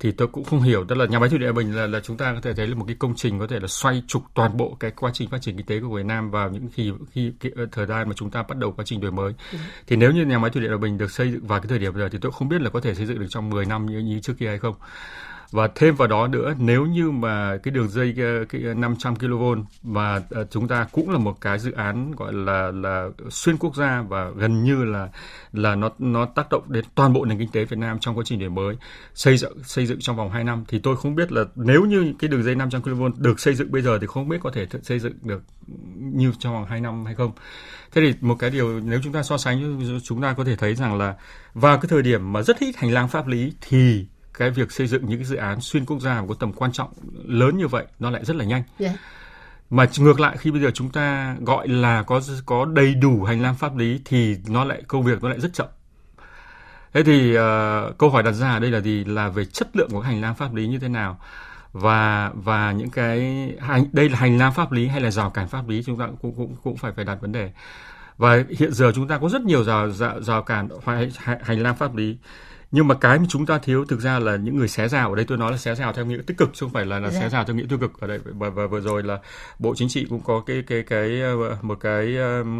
thì 0.00 0.12
tôi 0.12 0.28
cũng 0.28 0.44
không 0.44 0.60
hiểu 0.60 0.84
tức 0.88 0.94
là 0.94 1.06
nhà 1.06 1.18
máy 1.18 1.28
thủy 1.28 1.38
điện 1.38 1.48
Hòa 1.48 1.62
Bình 1.62 1.76
là 1.76 1.86
là 1.86 2.00
chúng 2.00 2.16
ta 2.16 2.32
có 2.34 2.40
thể 2.40 2.54
thấy 2.54 2.66
là 2.66 2.74
một 2.74 2.84
cái 2.86 2.96
công 2.98 3.14
trình 3.16 3.38
có 3.38 3.46
thể 3.46 3.60
là 3.60 3.66
xoay 3.68 4.02
trục 4.06 4.22
toàn 4.34 4.56
bộ 4.56 4.76
cái 4.80 4.90
quá 4.90 5.10
trình 5.14 5.30
phát 5.30 5.42
triển 5.42 5.56
kinh 5.56 5.66
tế 5.66 5.80
của 5.80 5.96
Việt 5.96 6.06
Nam 6.06 6.30
vào 6.30 6.50
những 6.50 6.68
khi 6.72 6.92
khi 7.12 7.32
cái, 7.40 7.52
ờ, 7.56 7.66
thời 7.72 7.86
gian 7.86 8.08
mà 8.08 8.14
chúng 8.16 8.30
ta 8.30 8.42
bắt 8.42 8.58
đầu 8.58 8.72
quá 8.72 8.84
trình 8.84 9.00
đổi 9.00 9.12
mới. 9.12 9.32
Ừ. 9.52 9.58
Thì 9.86 9.96
nếu 9.96 10.12
như 10.12 10.26
nhà 10.26 10.38
máy 10.38 10.50
thủy 10.50 10.62
điện 10.62 10.70
Hòa 10.70 10.78
Bình 10.78 10.98
được 10.98 11.10
xây 11.10 11.32
dựng 11.32 11.46
vào 11.46 11.60
cái 11.60 11.68
thời 11.68 11.78
điểm 11.78 11.92
bây 11.94 12.02
giờ 12.02 12.08
thì 12.12 12.18
tôi 12.20 12.32
không 12.32 12.48
biết 12.48 12.60
là 12.60 12.70
có 12.70 12.80
thể 12.80 12.94
xây 12.94 13.06
dựng 13.06 13.18
được 13.18 13.26
trong 13.30 13.50
10 13.50 13.64
năm 13.66 13.86
như, 13.86 13.98
như 13.98 14.20
trước 14.20 14.34
kia 14.38 14.48
hay 14.48 14.58
không 14.58 14.74
và 15.50 15.68
thêm 15.74 15.94
vào 15.94 16.08
đó 16.08 16.26
nữa, 16.26 16.54
nếu 16.58 16.86
như 16.86 17.10
mà 17.10 17.56
cái 17.62 17.72
đường 17.72 17.88
dây 17.88 18.14
ờ, 18.18 18.44
cái 18.48 18.62
ờ, 18.64 18.74
500 18.74 19.16
kV 19.16 19.42
và 19.82 20.22
ờ, 20.30 20.46
chúng 20.50 20.68
ta 20.68 20.86
cũng 20.92 21.10
là 21.10 21.18
một 21.18 21.40
cái 21.40 21.58
dự 21.58 21.72
án 21.72 22.12
gọi 22.12 22.32
là 22.32 22.70
là 22.70 23.08
xuyên 23.30 23.56
quốc 23.56 23.76
gia 23.76 24.02
và 24.02 24.30
gần 24.30 24.64
như 24.64 24.84
là 24.84 25.08
là 25.52 25.74
nó 25.74 25.90
nó 25.98 26.26
tác 26.26 26.46
động 26.50 26.62
đến 26.68 26.84
toàn 26.94 27.12
bộ 27.12 27.24
nền 27.24 27.38
kinh 27.38 27.50
tế 27.52 27.64
Việt 27.64 27.78
Nam 27.78 27.98
trong 27.98 28.18
quá 28.18 28.24
trình 28.26 28.40
đổi 28.40 28.50
mới, 28.50 28.76
xây 29.14 29.36
dựng 29.36 29.62
xây 29.64 29.86
dựng 29.86 29.98
trong 30.00 30.16
vòng 30.16 30.30
2 30.30 30.44
năm, 30.44 30.64
thì 30.68 30.78
tôi 30.78 30.96
không 30.96 31.14
biết 31.14 31.32
là 31.32 31.44
nếu 31.56 31.84
như 31.84 32.14
cái 32.18 32.28
đường 32.28 32.42
dây 32.42 32.54
500 32.54 32.82
kV 32.82 33.02
được 33.18 33.40
xây 33.40 33.54
dựng 33.54 33.72
bây 33.72 33.82
giờ 33.82 33.98
thì 34.00 34.06
không 34.06 34.28
biết 34.28 34.38
có 34.42 34.50
thể 34.50 34.66
xây 34.82 34.98
dựng 34.98 35.14
được 35.22 35.42
như 35.96 36.32
trong 36.38 36.52
vòng 36.52 36.66
2 36.68 36.80
năm 36.80 37.04
hay 37.04 37.14
không. 37.14 37.32
Thế 37.92 38.02
thì 38.02 38.14
một 38.20 38.36
cái 38.38 38.50
điều 38.50 38.80
nếu 38.80 39.00
chúng 39.02 39.12
ta 39.12 39.22
so 39.22 39.38
sánh 39.38 39.80
chúng 40.04 40.22
ta 40.22 40.32
có 40.32 40.44
thể 40.44 40.56
thấy 40.56 40.74
rằng 40.74 40.98
là 40.98 41.14
vào 41.54 41.78
cái 41.78 41.88
thời 41.88 42.02
điểm 42.02 42.32
mà 42.32 42.42
rất 42.42 42.58
ít 42.58 42.76
hành 42.76 42.92
lang 42.92 43.08
pháp 43.08 43.26
lý 43.26 43.52
thì 43.60 44.06
cái 44.38 44.50
việc 44.50 44.72
xây 44.72 44.86
dựng 44.86 45.06
những 45.06 45.18
cái 45.18 45.24
dự 45.24 45.36
án 45.36 45.60
xuyên 45.60 45.86
quốc 45.86 46.00
gia 46.00 46.22
có 46.28 46.34
tầm 46.34 46.52
quan 46.52 46.72
trọng 46.72 46.90
lớn 47.24 47.58
như 47.58 47.68
vậy 47.68 47.86
nó 47.98 48.10
lại 48.10 48.24
rất 48.24 48.36
là 48.36 48.44
nhanh. 48.44 48.62
Yeah. 48.78 48.92
Dạ. 48.92 48.98
Mà 49.70 49.86
ngược 49.98 50.20
lại 50.20 50.36
khi 50.36 50.50
bây 50.50 50.60
giờ 50.60 50.70
chúng 50.74 50.90
ta 50.90 51.36
gọi 51.40 51.68
là 51.68 52.02
có 52.02 52.20
có 52.46 52.64
đầy 52.64 52.94
đủ 52.94 53.24
hành 53.24 53.42
lang 53.42 53.54
pháp 53.54 53.76
lý 53.76 54.00
thì 54.04 54.36
nó 54.48 54.64
lại 54.64 54.82
công 54.88 55.04
việc 55.04 55.22
nó 55.22 55.28
lại 55.28 55.40
rất 55.40 55.52
chậm. 55.52 55.66
Thế 56.92 57.02
thì 57.02 57.38
uh, 57.38 57.98
câu 57.98 58.10
hỏi 58.10 58.22
đặt 58.22 58.32
ra 58.32 58.50
ở 58.50 58.60
đây 58.60 58.70
là 58.70 58.80
gì? 58.80 59.04
Là 59.04 59.28
về 59.28 59.44
chất 59.44 59.76
lượng 59.76 59.90
của 59.90 60.00
hành 60.00 60.20
lang 60.20 60.34
pháp 60.34 60.54
lý 60.54 60.68
như 60.68 60.78
thế 60.78 60.88
nào? 60.88 61.18
và 61.72 62.30
và 62.34 62.72
những 62.72 62.90
cái 62.90 63.18
đây 63.92 64.08
là 64.08 64.18
hành 64.18 64.38
lang 64.38 64.52
pháp 64.52 64.72
lý 64.72 64.86
hay 64.86 65.00
là 65.00 65.10
rào 65.10 65.30
cản 65.30 65.48
pháp 65.48 65.68
lý 65.68 65.82
chúng 65.82 65.98
ta 65.98 66.08
cũng 66.22 66.34
cũng 66.36 66.56
cũng 66.62 66.76
phải 66.76 66.92
phải 66.92 67.04
đặt 67.04 67.18
vấn 67.20 67.32
đề 67.32 67.52
và 68.16 68.44
hiện 68.58 68.72
giờ 68.72 68.92
chúng 68.94 69.08
ta 69.08 69.18
có 69.18 69.28
rất 69.28 69.42
nhiều 69.42 69.64
rào 69.64 69.90
rào, 69.90 70.22
rào 70.22 70.42
cản 70.42 70.68
hành 71.42 71.62
lang 71.62 71.76
pháp 71.76 71.96
lý 71.96 72.18
nhưng 72.70 72.88
mà 72.88 72.94
cái 72.94 73.18
mà 73.18 73.24
chúng 73.28 73.46
ta 73.46 73.58
thiếu 73.58 73.84
thực 73.84 74.00
ra 74.00 74.18
là 74.18 74.36
những 74.36 74.56
người 74.56 74.68
xé 74.68 74.88
rào 74.88 75.10
ở 75.10 75.16
đây 75.16 75.24
tôi 75.28 75.38
nói 75.38 75.50
là 75.52 75.58
xé 75.58 75.74
rào 75.74 75.92
theo 75.92 76.06
nghĩa 76.06 76.18
tích 76.26 76.36
cực 76.36 76.50
chứ 76.52 76.58
không 76.60 76.72
phải 76.72 76.86
là 76.86 76.98
là 76.98 77.10
xé 77.10 77.20
dạ. 77.20 77.28
rào 77.28 77.44
theo 77.44 77.56
nghĩa 77.56 77.66
tiêu 77.68 77.78
cực. 77.78 78.00
Ở 78.00 78.06
đây 78.06 78.18
và, 78.24 78.50
và 78.50 78.66
vừa 78.66 78.80
rồi 78.80 79.02
là 79.02 79.18
bộ 79.58 79.74
chính 79.76 79.88
trị 79.88 80.06
cũng 80.08 80.20
có 80.20 80.42
cái 80.46 80.62
cái 80.66 80.82
cái 80.82 81.20
ờ, 81.20 81.56
một 81.62 81.80
cái 81.80 82.12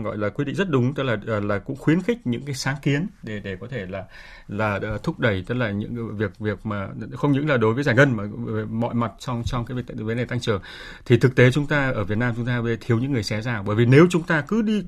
gọi 0.04 0.18
là 0.18 0.28
quyết 0.28 0.44
định 0.44 0.54
rất 0.54 0.70
đúng 0.70 0.94
tức 0.94 1.02
là 1.02 1.16
ờ, 1.26 1.40
là 1.40 1.58
cũng 1.58 1.76
khuyến 1.76 2.02
khích 2.02 2.26
những 2.26 2.42
cái 2.42 2.54
sáng 2.54 2.76
kiến 2.82 3.06
để 3.22 3.40
để 3.44 3.56
có 3.60 3.66
thể 3.70 3.86
là 3.86 4.04
là 4.48 4.78
ờ, 4.82 4.98
thúc 5.02 5.18
đẩy 5.18 5.44
tức 5.46 5.54
là 5.54 5.70
những 5.70 6.16
việc 6.16 6.38
việc 6.38 6.66
mà 6.66 6.88
không 7.16 7.32
những 7.32 7.48
là 7.48 7.56
đối 7.56 7.74
với 7.74 7.84
giải 7.84 7.94
ngân 7.94 8.16
mà 8.16 8.24
mọi 8.70 8.94
mặt 8.94 9.12
trong 9.18 9.42
trong 9.46 9.64
cái 9.64 9.76
vấn 9.96 10.16
đề 10.16 10.24
tăng 10.24 10.40
trưởng. 10.40 10.62
Thì 11.04 11.18
thực 11.18 11.36
tế 11.36 11.50
chúng 11.50 11.66
ta 11.66 11.90
ở 11.90 12.04
Việt 12.04 12.18
Nam 12.18 12.34
chúng 12.36 12.46
ta 12.46 12.62
thiếu 12.80 12.98
những 12.98 13.12
người 13.12 13.22
xé 13.22 13.40
rào. 13.40 13.62
Bởi 13.62 13.76
vì 13.76 13.86
nếu 13.86 14.06
chúng 14.10 14.22
ta 14.22 14.40
cứ 14.48 14.62
đi 14.62 14.82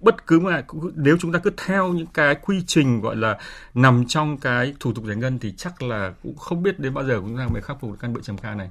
bất 0.00 0.26
cứ 0.26 0.40
mà 0.40 0.62
nếu 0.94 1.16
chúng 1.20 1.32
ta 1.32 1.38
cứ 1.38 1.50
theo 1.66 1.92
những 1.92 2.06
cái 2.06 2.34
quy 2.34 2.62
trình 2.66 3.00
gọi 3.00 3.16
là 3.16 3.38
nằm 3.74 4.04
trong 4.08 4.38
cái 4.38 4.74
thủ 4.80 4.92
tục 4.92 5.04
giải 5.04 5.16
ngân 5.16 5.38
thì 5.38 5.52
chắc 5.56 5.82
là 5.82 6.12
cũng 6.22 6.36
không 6.36 6.62
biết 6.62 6.78
đến 6.78 6.94
bao 6.94 7.04
giờ 7.04 7.16
chúng 7.20 7.38
ta 7.38 7.48
mới 7.48 7.62
khắc 7.62 7.80
phục 7.80 7.90
được 7.90 7.96
căn 8.00 8.14
bệnh 8.14 8.22
trầm 8.22 8.36
kha 8.36 8.54
này. 8.54 8.70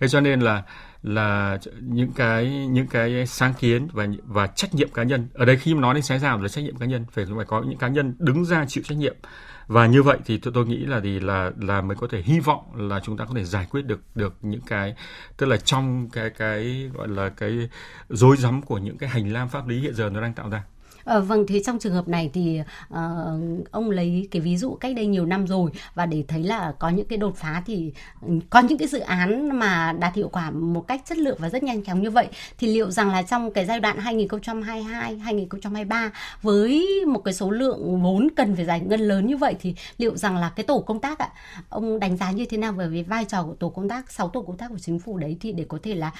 Thế 0.00 0.08
cho 0.08 0.20
nên 0.20 0.40
là 0.40 0.62
là 1.02 1.58
những 1.80 2.12
cái 2.12 2.66
những 2.70 2.86
cái 2.86 3.26
sáng 3.26 3.54
kiến 3.54 3.88
và 3.92 4.06
và 4.24 4.46
trách 4.46 4.74
nhiệm 4.74 4.88
cá 4.88 5.02
nhân, 5.02 5.28
ở 5.34 5.44
đây 5.44 5.56
khi 5.56 5.74
mà 5.74 5.80
nói 5.80 5.94
đến 5.94 6.02
sáng 6.02 6.20
rào 6.20 6.42
là 6.42 6.48
trách 6.48 6.64
nhiệm 6.64 6.76
cá 6.76 6.86
nhân, 6.86 7.04
phải 7.12 7.24
phải 7.36 7.44
có 7.44 7.62
những 7.62 7.78
cá 7.78 7.88
nhân 7.88 8.14
đứng 8.18 8.44
ra 8.44 8.64
chịu 8.68 8.84
trách 8.86 8.98
nhiệm 8.98 9.16
và 9.66 9.86
như 9.86 10.02
vậy 10.02 10.18
thì 10.24 10.38
tôi, 10.38 10.52
tôi 10.54 10.66
nghĩ 10.66 10.76
là 10.76 11.00
thì 11.00 11.20
là 11.20 11.50
là 11.60 11.80
mới 11.80 11.96
có 11.96 12.06
thể 12.10 12.22
hy 12.22 12.40
vọng 12.40 12.88
là 12.88 13.00
chúng 13.00 13.16
ta 13.16 13.24
có 13.24 13.34
thể 13.34 13.44
giải 13.44 13.66
quyết 13.70 13.82
được 13.86 14.00
được 14.14 14.34
những 14.42 14.60
cái 14.66 14.94
tức 15.36 15.46
là 15.46 15.56
trong 15.56 16.08
cái 16.12 16.30
cái 16.30 16.90
gọi 16.94 17.08
là 17.08 17.28
cái 17.28 17.68
rối 18.08 18.36
rắm 18.36 18.62
của 18.62 18.78
những 18.78 18.98
cái 18.98 19.08
hành 19.08 19.32
lang 19.32 19.48
pháp 19.48 19.68
lý 19.68 19.80
hiện 19.80 19.94
giờ 19.94 20.10
nó 20.10 20.20
đang 20.20 20.34
tạo 20.34 20.50
ra. 20.50 20.62
À, 21.04 21.18
vâng, 21.18 21.46
thế 21.46 21.60
trong 21.60 21.78
trường 21.78 21.92
hợp 21.92 22.08
này 22.08 22.30
thì 22.32 22.60
uh, 22.94 22.98
ông 23.70 23.90
lấy 23.90 24.28
cái 24.30 24.42
ví 24.42 24.56
dụ 24.56 24.74
cách 24.74 24.96
đây 24.96 25.06
nhiều 25.06 25.26
năm 25.26 25.46
rồi 25.46 25.70
và 25.94 26.06
để 26.06 26.24
thấy 26.28 26.42
là 26.42 26.72
có 26.78 26.88
những 26.88 27.06
cái 27.06 27.18
đột 27.18 27.36
phá 27.36 27.62
thì 27.66 27.92
ừ, 28.26 28.28
có 28.50 28.60
những 28.60 28.78
cái 28.78 28.88
dự 28.88 28.98
án 28.98 29.58
mà 29.58 29.92
đạt 29.92 30.14
hiệu 30.14 30.28
quả 30.28 30.50
một 30.50 30.88
cách 30.88 31.02
chất 31.04 31.18
lượng 31.18 31.36
và 31.40 31.50
rất 31.50 31.62
nhanh 31.62 31.84
chóng 31.84 32.02
như 32.02 32.10
vậy 32.10 32.28
thì 32.58 32.66
liệu 32.74 32.90
rằng 32.90 33.10
là 33.10 33.22
trong 33.22 33.50
cái 33.50 33.66
giai 33.66 33.80
đoạn 33.80 33.98
2022 33.98 35.16
2023 35.16 36.12
với 36.42 36.86
một 37.06 37.20
cái 37.24 37.34
số 37.34 37.50
lượng 37.50 38.02
vốn 38.02 38.28
cần 38.36 38.56
phải 38.56 38.64
giải 38.64 38.80
ngân 38.80 39.00
lớn 39.00 39.26
như 39.26 39.36
vậy 39.36 39.54
thì 39.60 39.74
liệu 39.98 40.16
rằng 40.16 40.36
là 40.36 40.52
cái 40.56 40.64
tổ 40.64 40.80
công 40.80 41.00
tác 41.00 41.18
ạ 41.18 41.28
ông 41.68 42.00
đánh 42.00 42.16
giá 42.16 42.30
như 42.30 42.44
thế 42.44 42.56
nào 42.56 42.72
về 42.72 43.02
vai 43.02 43.24
trò 43.24 43.42
của 43.42 43.54
tổ 43.54 43.68
công 43.68 43.88
tác 43.88 44.12
sáu 44.12 44.28
tổ 44.28 44.42
công 44.42 44.56
tác 44.56 44.70
của 44.70 44.78
chính 44.78 44.98
phủ 44.98 45.18
đấy 45.18 45.36
thì 45.40 45.52
để 45.52 45.64
có 45.68 45.78
thể 45.82 45.94
là 45.94 46.12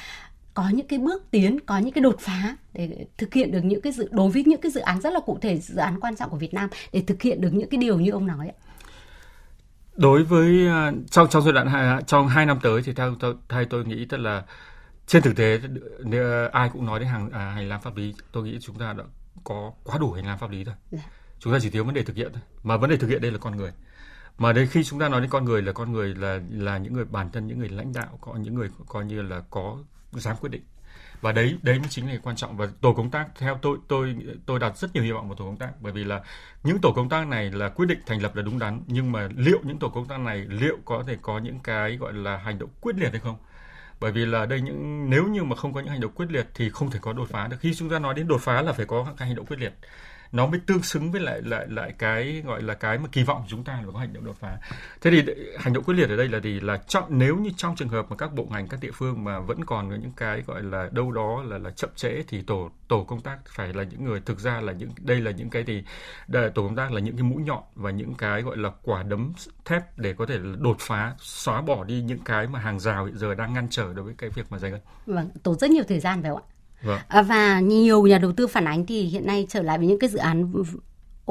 có 0.55 0.69
những 0.69 0.87
cái 0.87 0.99
bước 0.99 1.31
tiến 1.31 1.61
có 1.61 1.79
những 1.79 1.93
cái 1.93 2.03
đột 2.03 2.17
phá 2.21 2.57
để 2.73 3.07
thực 3.19 3.35
hiện 3.35 3.53
được 3.53 3.61
những 3.65 3.81
cái 3.81 3.93
dự 3.93 4.09
đối 4.13 4.31
với 4.31 4.45
những 4.47 4.61
cái 4.61 4.73
dự 4.73 4.81
án 4.81 5.01
rất 5.01 5.13
là 5.13 5.21
cụ 5.27 5.39
thể 5.43 5.59
dự 5.59 5.77
án 5.77 6.01
quan 6.01 6.17
trọng 6.17 6.31
của 6.31 6.37
Việt 6.37 6.55
Nam 6.55 6.71
để 6.93 7.03
thực 7.07 7.23
hiện 7.23 7.41
được 7.41 7.55
những 7.55 7.69
cái 7.69 7.79
điều 7.79 8.01
như 8.01 8.11
ông 8.11 8.27
nói 8.27 8.49
ạ. 8.49 8.57
Đối 9.97 10.23
với 10.23 10.69
à, 10.69 10.93
trong 11.11 11.29
trong 11.31 11.43
giai 11.43 11.53
đoạn 11.53 11.67
hai 11.67 12.03
trong 12.07 12.29
hai 12.29 12.47
năm 12.47 12.59
tới 12.63 12.83
thì 12.83 12.93
theo 12.93 13.15
tôi 13.21 13.35
theo 13.49 13.65
tôi 13.65 13.85
nghĩ 13.85 14.05
tức 14.05 14.17
là 14.17 14.45
trên 15.07 15.23
thực 15.23 15.37
tế 15.37 15.61
ai 16.53 16.71
cũng 16.73 16.87
nói 16.87 17.01
đến 17.01 17.09
hàng 17.09 17.31
à, 17.31 17.51
hành 17.51 17.69
lang 17.69 17.81
pháp 17.83 17.97
lý 17.97 18.15
tôi 18.33 18.45
nghĩ 18.45 18.59
chúng 18.61 18.79
ta 18.79 18.93
đã 18.93 19.05
có 19.45 19.73
quá 19.85 19.99
đủ 19.99 20.13
hành 20.13 20.27
lang 20.27 20.39
pháp 20.39 20.51
lý 20.51 20.65
rồi. 20.65 20.75
Dạ. 20.91 20.99
chúng 21.39 21.53
ta 21.53 21.59
chỉ 21.63 21.71
thiếu 21.71 21.85
vấn 21.85 21.95
đề 21.95 22.03
thực 22.03 22.17
hiện 22.17 22.33
thôi. 22.33 22.43
Mà 22.63 22.77
vấn 22.77 22.91
đề 22.91 22.97
thực 22.97 23.09
hiện 23.09 23.23
đây 23.23 23.31
là 23.31 23.39
con 23.39 23.57
người. 23.57 23.73
Mà 24.39 24.53
đây 24.53 24.67
khi 24.67 24.85
chúng 24.85 25.01
ta 25.01 25.09
nói 25.09 25.21
đến 25.21 25.31
con 25.31 25.45
người 25.45 25.63
là 25.63 25.73
con 25.73 25.93
người 25.93 26.15
là 26.15 26.41
là 26.51 26.79
những 26.79 26.93
người 26.93 27.05
bản 27.05 27.31
thân 27.31 27.47
những 27.47 27.59
người 27.59 27.69
lãnh 27.69 27.93
đạo 27.93 28.19
có 28.21 28.35
những 28.35 28.55
người 28.55 28.69
coi 28.87 29.05
như 29.05 29.23
là 29.23 29.43
có 29.51 29.79
dám 30.21 30.37
quyết 30.37 30.51
định. 30.51 30.63
Và 31.21 31.33
đấy 31.33 31.59
đấy 31.63 31.79
mới 31.79 31.89
chính 31.91 32.09
là 32.09 32.17
quan 32.23 32.37
trọng. 32.37 32.57
Và 32.57 32.69
tổ 32.81 32.93
công 32.93 33.11
tác, 33.11 33.29
theo 33.39 33.59
tôi 33.63 33.79
tôi 33.89 34.17
tôi 34.47 34.59
đặt 34.59 34.77
rất 34.79 34.95
nhiều 34.95 35.05
hy 35.05 35.13
vọng 35.13 35.29
vào 35.29 35.37
tổ 35.37 35.45
công 35.45 35.57
tác. 35.57 35.71
Bởi 35.81 35.93
vì 35.93 36.05
là 36.05 36.23
những 36.63 36.79
tổ 36.83 36.93
công 36.93 37.09
tác 37.09 37.27
này 37.27 37.51
là 37.51 37.69
quyết 37.69 37.87
định 37.87 37.99
thành 38.07 38.23
lập 38.23 38.37
là 38.37 38.43
đúng 38.43 38.59
đắn. 38.59 38.83
Nhưng 38.87 39.13
mà 39.13 39.29
liệu 39.37 39.59
những 39.63 39.79
tổ 39.79 39.89
công 39.89 40.09
tác 40.09 40.21
này 40.21 40.47
liệu 40.49 40.77
có 40.85 41.05
thể 41.07 41.17
có 41.23 41.39
những 41.39 41.61
cái 41.61 41.97
gọi 41.97 42.13
là 42.13 42.37
hành 42.37 42.59
động 42.59 42.71
quyết 42.81 42.97
liệt 42.97 43.11
hay 43.11 43.21
không? 43.21 43.37
Bởi 44.01 44.13
vì 44.13 44.27
là 44.27 44.47
đây 44.47 44.61
những, 44.61 45.11
nếu 45.11 45.27
như 45.27 45.45
mà 45.45 45.57
không 45.57 45.73
có 45.73 45.81
những 45.81 45.91
hành 45.91 46.01
động 46.01 46.13
quyết 46.13 46.31
liệt 46.31 46.47
thì 46.55 46.71
không 46.71 46.91
thể 46.91 46.99
có 47.03 47.13
đột 47.13 47.29
phá 47.31 47.47
được. 47.47 47.57
Khi 47.61 47.75
chúng 47.75 47.91
ta 47.91 47.99
nói 47.99 48.15
đến 48.15 48.29
đột 48.29 48.41
phá 48.41 48.63
là 48.63 48.73
phải 48.73 48.87
có 48.87 49.05
các 49.17 49.27
hành 49.27 49.35
động 49.35 49.47
quyết 49.47 49.61
liệt 49.61 49.75
nó 50.35 50.47
mới 50.47 50.61
tương 50.67 50.83
xứng 50.83 51.13
với 51.13 51.21
lại 51.21 51.43
lại 51.43 51.67
lại 51.69 51.95
cái 51.99 52.43
gọi 52.47 52.63
là 52.63 52.75
cái 52.75 52.99
mà 52.99 53.09
kỳ 53.13 53.23
vọng 53.23 53.41
của 53.41 53.49
chúng 53.49 53.65
ta 53.65 53.83
là 53.87 53.93
có 53.93 53.99
hành 53.99 54.13
động 54.13 54.25
đột 54.25 54.37
phá 54.41 54.59
thế 55.01 55.11
thì 55.11 55.23
hành 55.59 55.73
động 55.73 55.85
quyết 55.85 55.95
liệt 55.95 56.09
ở 56.09 56.17
đây 56.17 56.29
là 56.29 56.39
gì 56.39 56.61
là 56.61 56.77
chậm 56.77 57.05
nếu 57.09 57.37
như 57.37 57.51
trong 57.57 57.77
trường 57.77 57.89
hợp 57.89 58.07
mà 58.11 58.17
các 58.17 58.35
bộ 58.35 58.47
ngành 58.51 58.69
các 58.69 58.81
địa 58.81 58.91
phương 58.95 59.25
mà 59.25 59.41
vẫn 59.41 59.65
còn 59.65 59.91
có 59.91 59.97
những 59.97 60.13
cái 60.17 60.43
gọi 60.47 60.63
là 60.63 60.89
đâu 60.93 61.13
đó 61.13 61.43
là 61.47 61.59
là 61.59 61.71
chậm 61.71 61.91
trễ 61.97 62.23
thì 62.29 62.43
tổ 62.43 62.71
tổ 62.89 63.05
công 63.05 63.21
tác 63.21 63.39
phải 63.49 63.73
là 63.73 63.83
những 63.83 64.05
người 64.05 64.21
thực 64.21 64.41
ra 64.41 64.61
là 64.61 64.73
những 64.73 64.91
đây 65.01 65.21
là 65.21 65.31
những 65.31 65.51
cái 65.51 65.65
thì 65.67 65.83
đây, 66.29 66.51
tổ 66.51 66.63
công 66.63 66.77
tác 66.77 66.93
là 66.93 67.01
những 67.01 67.17
cái 67.17 67.23
mũi 67.23 67.43
nhọn 67.43 67.63
và 67.75 67.91
những 67.91 68.15
cái 68.15 68.43
gọi 68.43 68.57
là 68.57 68.71
quả 68.83 69.03
đấm 69.03 69.33
thép 69.65 69.99
để 69.99 70.13
có 70.13 70.27
thể 70.27 70.39
đột 70.59 70.77
phá 70.81 71.15
xóa 71.19 71.63
bỏ 71.63 71.85
đi 71.85 72.03
những 72.03 72.21
cái 72.25 72.47
mà 72.47 72.59
hàng 72.59 72.81
rào 72.81 73.05
hiện 73.05 73.19
giờ 73.19 73.35
đang 73.35 73.55
ngăn 73.55 73.67
trở 73.71 73.93
đối 73.93 74.05
với 74.05 74.15
cái 74.19 74.31
việc 74.31 74.47
mà 74.51 74.59
giải 74.59 74.71
ngân. 74.71 74.81
Vâng, 75.07 75.31
tổ 75.43 75.55
rất 75.55 75.71
nhiều 75.71 75.85
thời 75.89 76.01
gian 76.01 76.23
phải 76.23 76.31
không 76.31 76.43
ạ? 76.49 76.54
Vâng. 76.85 77.01
Ờ, 77.09 77.23
và 77.23 77.61
nhiều 77.61 78.07
nhà 78.07 78.19
đầu 78.19 78.33
tư 78.33 78.47
phản 78.47 78.65
ánh 78.65 78.87
thì 78.87 79.03
hiện 79.03 79.27
nay 79.27 79.47
trở 79.49 79.63
lại 79.63 79.79
với 79.79 79.87
những 79.87 79.99
cái 79.99 80.11
dự 80.11 80.19
án 80.19 80.53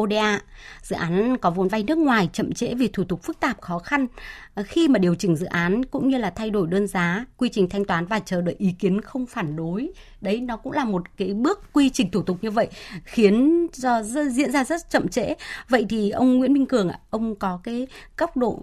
ODA, 0.01 0.41
dự 0.81 0.95
án 0.95 1.37
có 1.37 1.49
vốn 1.49 1.67
vay 1.67 1.83
nước 1.83 1.97
ngoài 1.97 2.29
chậm 2.33 2.53
trễ 2.53 2.73
vì 2.73 2.87
thủ 2.87 3.03
tục 3.03 3.23
phức 3.23 3.39
tạp 3.39 3.61
khó 3.61 3.79
khăn 3.79 4.07
ờ, 4.53 4.63
khi 4.67 4.87
mà 4.87 4.99
điều 4.99 5.15
chỉnh 5.15 5.35
dự 5.35 5.45
án 5.45 5.85
cũng 5.85 6.09
như 6.09 6.17
là 6.17 6.29
thay 6.29 6.49
đổi 6.49 6.67
đơn 6.67 6.87
giá, 6.87 7.25
quy 7.37 7.49
trình 7.49 7.69
thanh 7.69 7.85
toán 7.85 8.05
và 8.05 8.19
chờ 8.19 8.41
đợi 8.41 8.55
ý 8.57 8.71
kiến 8.79 9.01
không 9.01 9.25
phản 9.25 9.55
đối. 9.55 9.89
Đấy 10.21 10.41
nó 10.41 10.57
cũng 10.57 10.73
là 10.73 10.85
một 10.85 11.03
cái 11.17 11.33
bước 11.33 11.73
quy 11.73 11.89
trình 11.89 12.11
thủ 12.11 12.21
tục 12.21 12.37
như 12.41 12.51
vậy 12.51 12.67
khiến 13.03 13.67
cho 13.73 14.03
diễn 14.31 14.51
ra 14.51 14.63
rất 14.63 14.89
chậm 14.89 15.07
trễ. 15.07 15.33
Vậy 15.69 15.85
thì 15.89 16.09
ông 16.09 16.37
Nguyễn 16.37 16.53
Minh 16.53 16.65
Cường 16.65 16.89
ạ, 16.89 16.99
ông 17.09 17.35
có 17.35 17.59
cái 17.63 17.87
góc 18.17 18.37
độ 18.37 18.59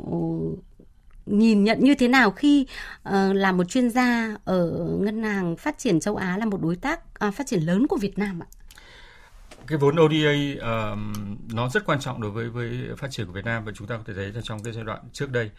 nhìn 1.38 1.64
nhận 1.64 1.80
như 1.80 1.94
thế 1.94 2.08
nào 2.08 2.30
khi 2.30 2.66
uh, 3.08 3.14
là 3.34 3.52
một 3.52 3.64
chuyên 3.64 3.90
gia 3.90 4.36
ở 4.44 4.86
ngân 5.00 5.22
hàng 5.22 5.56
phát 5.56 5.78
triển 5.78 6.00
châu 6.00 6.16
Á 6.16 6.36
là 6.38 6.46
một 6.46 6.62
đối 6.62 6.76
tác 6.76 7.00
uh, 7.28 7.34
phát 7.34 7.46
triển 7.46 7.60
lớn 7.60 7.86
của 7.86 7.96
Việt 7.96 8.18
Nam 8.18 8.42
ạ? 8.42 8.46
Cái 9.70 9.78
vốn 9.78 9.96
ODA 10.00 10.32
uh, 10.54 10.98
nó 11.52 11.68
rất 11.68 11.84
quan 11.86 12.00
trọng 12.00 12.20
đối 12.20 12.30
với 12.30 12.48
với 12.48 12.88
phát 12.96 13.10
triển 13.10 13.26
của 13.26 13.32
Việt 13.32 13.44
Nam 13.44 13.64
và 13.64 13.72
chúng 13.74 13.86
ta 13.86 13.96
có 13.96 14.02
thể 14.06 14.14
thấy 14.14 14.32
là 14.32 14.40
trong 14.44 14.62
cái 14.62 14.72
giai 14.72 14.84
đoạn 14.84 15.00
trước 15.12 15.30
đây 15.30 15.50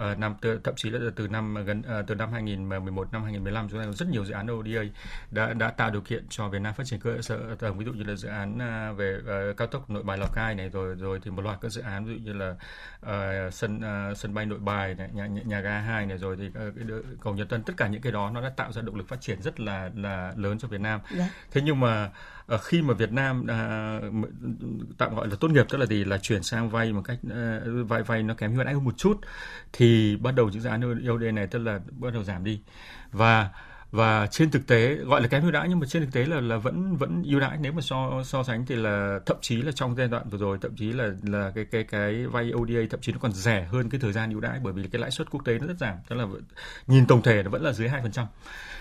uh, 0.00 0.18
năm 0.18 0.34
thậm 0.64 0.74
chí 0.76 0.90
là 0.90 1.10
từ 1.16 1.28
năm 1.28 1.64
gần 1.64 1.82
uh, 2.00 2.06
từ 2.06 2.14
năm 2.14 2.32
2011 2.32 3.12
năm 3.12 3.22
2015 3.22 3.68
chúng 3.68 3.80
ta 3.80 3.86
có 3.86 3.92
rất 3.92 4.08
nhiều 4.08 4.24
dự 4.24 4.34
án 4.34 4.52
ODA 4.52 4.82
đã 5.30 5.52
đã 5.52 5.70
tạo 5.70 5.90
điều 5.90 6.00
kiện 6.00 6.26
cho 6.28 6.48
Việt 6.48 6.58
Nam 6.58 6.74
phát 6.74 6.84
triển 6.86 7.00
cơ 7.00 7.22
sở 7.22 7.38
tầng 7.58 7.78
ví 7.78 7.84
dụ 7.84 7.92
như 7.92 8.04
là 8.04 8.14
dự 8.14 8.28
án 8.28 8.54
uh, 8.54 8.98
về 8.98 9.18
uh, 9.50 9.56
cao 9.56 9.68
tốc 9.68 9.90
Nội 9.90 10.02
Bài 10.02 10.18
Lào 10.18 10.28
Cai 10.34 10.54
này 10.54 10.68
rồi 10.68 10.94
rồi 10.94 11.20
thì 11.22 11.30
một 11.30 11.42
loạt 11.42 11.58
các 11.60 11.72
dự 11.72 11.82
án 11.82 12.04
ví 12.04 12.14
dụ 12.14 12.20
như 12.20 12.32
là 12.32 12.50
uh, 13.00 13.54
sân 13.54 13.80
uh, 14.10 14.18
sân 14.18 14.34
bay 14.34 14.46
Nội 14.46 14.58
Bài 14.58 14.94
này, 14.94 15.08
nhà, 15.12 15.26
nhà, 15.26 15.42
nhà 15.44 15.60
ga 15.60 15.78
2 15.78 16.06
này 16.06 16.18
rồi 16.18 16.36
thì 16.36 16.46
uh, 16.46 16.54
cái 16.54 16.84
cầu 17.20 17.34
Nhật 17.34 17.48
Tân 17.48 17.62
tất 17.62 17.72
cả 17.76 17.88
những 17.88 18.02
cái 18.02 18.12
đó 18.12 18.30
nó 18.34 18.40
đã 18.40 18.50
tạo 18.56 18.72
ra 18.72 18.82
động 18.82 18.96
lực 18.96 19.08
phát 19.08 19.20
triển 19.20 19.42
rất 19.42 19.60
là 19.60 19.90
là 19.94 20.32
lớn 20.36 20.58
cho 20.58 20.68
Việt 20.68 20.80
Nam. 20.80 21.00
Yeah. 21.04 21.18
Dạ. 21.18 21.28
Thế 21.50 21.60
nhưng 21.60 21.80
mà 21.80 22.04
uh, 22.04 22.12
Ờ, 22.48 22.58
khi 22.58 22.82
mà 22.82 22.94
Việt 22.94 23.12
Nam 23.12 23.46
à, 23.46 24.00
tạm 24.98 25.14
gọi 25.14 25.28
là 25.28 25.36
tốt 25.40 25.50
nghiệp 25.50 25.66
tức 25.68 25.78
là 25.78 25.86
gì 25.86 26.04
là 26.04 26.18
chuyển 26.18 26.42
sang 26.42 26.70
vay 26.70 26.92
một 26.92 27.02
cách 27.04 27.18
à, 27.30 27.60
vay 27.88 28.02
vay 28.02 28.22
nó 28.22 28.34
kém 28.34 28.54
hơn 28.54 28.66
anh 28.66 28.84
một 28.84 28.98
chút 28.98 29.20
thì 29.72 30.16
bắt 30.16 30.34
đầu 30.34 30.48
những 30.48 30.62
dự 30.62 30.68
án 30.68 31.08
OD 31.10 31.22
này 31.34 31.46
tức 31.46 31.58
là 31.58 31.80
bắt 31.90 32.12
đầu 32.14 32.24
giảm 32.24 32.44
đi. 32.44 32.60
Và 33.12 33.50
và 33.90 34.26
trên 34.26 34.50
thực 34.50 34.66
tế 34.66 34.94
gọi 34.94 35.22
là 35.22 35.28
kém 35.28 35.42
ưu 35.42 35.50
đãi 35.50 35.68
nhưng 35.68 35.80
mà 35.80 35.86
trên 35.86 36.04
thực 36.04 36.12
tế 36.12 36.24
là 36.24 36.40
là 36.40 36.56
vẫn 36.56 36.96
vẫn 36.96 37.22
ưu 37.26 37.40
đãi. 37.40 37.58
Nếu 37.60 37.72
mà 37.72 37.80
so 37.80 38.22
so 38.24 38.42
sánh 38.42 38.66
thì 38.66 38.76
là 38.76 39.20
thậm 39.26 39.36
chí 39.40 39.62
là 39.62 39.72
trong 39.72 39.96
giai 39.96 40.08
đoạn 40.08 40.28
vừa 40.28 40.38
rồi 40.38 40.58
thậm 40.60 40.76
chí 40.76 40.92
là 40.92 41.10
là 41.22 41.52
cái 41.54 41.64
cái 41.64 41.84
cái 41.84 42.26
vay 42.26 42.52
ODA 42.54 42.80
thậm 42.90 43.00
chí 43.00 43.12
nó 43.12 43.18
còn 43.20 43.32
rẻ 43.32 43.64
hơn 43.64 43.90
cái 43.90 44.00
thời 44.00 44.12
gian 44.12 44.30
ưu 44.30 44.40
đãi 44.40 44.60
bởi 44.62 44.72
vì 44.72 44.88
cái 44.88 45.00
lãi 45.00 45.10
suất 45.10 45.30
quốc 45.30 45.44
tế 45.44 45.58
nó 45.58 45.66
rất 45.66 45.78
giảm. 45.78 45.94
Tức 46.08 46.16
là 46.16 46.26
nhìn 46.86 47.06
tổng 47.06 47.22
thể 47.22 47.42
nó 47.42 47.50
vẫn 47.50 47.62
là 47.62 47.72
dưới 47.72 47.88
hai 47.88 48.02
phần 48.02 48.12
trăm. 48.12 48.26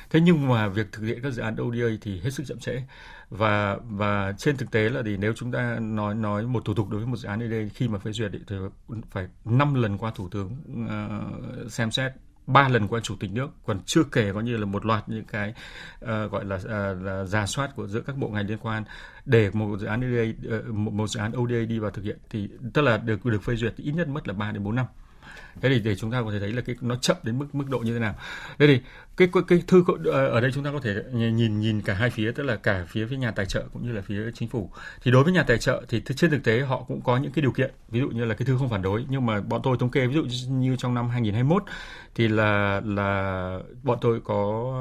Thế 0.09 0.19
nhưng 0.19 0.47
mà 0.47 0.67
việc 0.67 0.91
thực 0.91 1.03
hiện 1.03 1.19
các 1.23 1.33
dự 1.33 1.41
án 1.41 1.55
ODA 1.61 1.87
thì 2.01 2.19
hết 2.19 2.29
sức 2.29 2.43
chậm 2.47 2.59
trễ. 2.59 2.81
Và 3.29 3.77
và 3.83 4.33
trên 4.37 4.57
thực 4.57 4.71
tế 4.71 4.89
là 4.89 5.01
thì 5.05 5.17
nếu 5.17 5.33
chúng 5.35 5.51
ta 5.51 5.79
nói 5.79 6.15
nói 6.15 6.43
một 6.43 6.65
thủ 6.65 6.73
tục 6.73 6.89
đối 6.89 6.99
với 6.99 7.07
một 7.07 7.17
dự 7.17 7.27
án 7.27 7.45
ODA 7.45 7.57
khi 7.73 7.87
mà 7.87 7.99
phê 7.99 8.11
duyệt 8.11 8.31
thì 8.47 8.55
phải 9.11 9.27
năm 9.45 9.73
lần 9.73 9.97
qua 9.97 10.11
thủ 10.15 10.29
tướng 10.29 10.57
uh, 11.65 11.71
xem 11.71 11.91
xét 11.91 12.11
ba 12.47 12.67
lần 12.67 12.87
của 12.87 12.99
chủ 12.99 13.15
tịch 13.19 13.31
nước 13.33 13.49
còn 13.65 13.79
chưa 13.85 14.03
kể 14.03 14.31
có 14.33 14.41
như 14.41 14.57
là 14.57 14.65
một 14.65 14.85
loạt 14.85 15.09
những 15.09 15.25
cái 15.25 15.53
uh, 16.03 16.31
gọi 16.31 16.45
là, 16.45 16.55
uh, 16.55 17.01
là 17.01 17.25
giả 17.25 17.45
soát 17.45 17.75
của 17.75 17.87
giữa 17.87 18.01
các 18.01 18.17
bộ 18.17 18.27
ngành 18.29 18.47
liên 18.47 18.57
quan 18.57 18.83
để 19.25 19.49
một 19.53 19.77
dự 19.79 19.87
án 19.87 19.99
ODA 19.99 20.21
uh, 20.21 20.51
ờ, 20.51 20.71
một, 20.71 20.93
một 20.93 21.07
dự 21.07 21.19
án 21.19 21.31
ODA 21.37 21.65
đi 21.69 21.79
vào 21.79 21.91
thực 21.91 22.05
hiện 22.05 22.17
thì 22.29 22.49
tức 22.73 22.81
là 22.81 22.97
được 22.97 23.25
được 23.25 23.43
phê 23.43 23.55
duyệt 23.55 23.73
thì 23.77 23.83
ít 23.83 23.91
nhất 23.91 24.07
mất 24.07 24.27
là 24.27 24.33
3 24.33 24.51
đến 24.51 24.63
4 24.63 24.75
năm 24.75 24.85
thế 25.61 25.69
thì 25.69 25.79
để 25.79 25.95
chúng 25.95 26.11
ta 26.11 26.21
có 26.21 26.31
thể 26.31 26.39
thấy 26.39 26.53
là 26.53 26.61
cái 26.61 26.75
nó 26.81 26.95
chậm 26.95 27.17
đến 27.23 27.39
mức 27.39 27.55
mức 27.55 27.69
độ 27.69 27.79
như 27.79 27.93
thế 27.93 27.99
nào. 27.99 28.15
Đây 28.57 28.67
thì 28.67 28.81
cái 29.17 29.27
cái, 29.33 29.43
cái 29.47 29.63
thư 29.67 29.83
ờ, 30.05 30.27
ở 30.27 30.41
đây 30.41 30.51
chúng 30.53 30.63
ta 30.63 30.71
có 30.71 30.79
thể 30.79 30.95
nhìn 31.13 31.59
nhìn 31.59 31.81
cả 31.81 31.93
hai 31.93 32.09
phía 32.09 32.31
tức 32.31 32.43
là 32.43 32.55
cả 32.55 32.85
phía 32.87 33.07
phía 33.07 33.17
nhà 33.17 33.31
tài 33.31 33.45
trợ 33.45 33.63
cũng 33.73 33.87
như 33.87 33.91
là 33.91 34.01
phía 34.01 34.31
chính 34.33 34.49
phủ. 34.49 34.71
Thì 35.01 35.11
đối 35.11 35.23
với 35.23 35.33
nhà 35.33 35.43
tài 35.43 35.57
trợ 35.57 35.83
thì 35.89 36.01
trên 36.15 36.31
thực 36.31 36.43
tế 36.43 36.59
họ 36.59 36.83
cũng 36.87 37.01
có 37.01 37.17
những 37.17 37.31
cái 37.31 37.41
điều 37.41 37.51
kiện 37.51 37.71
ví 37.89 37.99
dụ 37.99 38.09
như 38.09 38.25
là 38.25 38.35
cái 38.35 38.45
thư 38.45 38.57
không 38.57 38.69
phản 38.69 38.81
đối. 38.81 39.05
Nhưng 39.09 39.25
mà 39.25 39.41
bọn 39.41 39.61
tôi 39.63 39.77
thống 39.79 39.91
kê 39.91 40.07
ví 40.07 40.13
dụ 40.13 40.23
như 40.49 40.75
trong 40.75 40.93
năm 40.93 41.09
2021 41.09 41.63
thì 42.15 42.27
là 42.27 42.81
là 42.85 43.59
bọn 43.83 43.97
tôi 44.01 44.21
có 44.23 44.73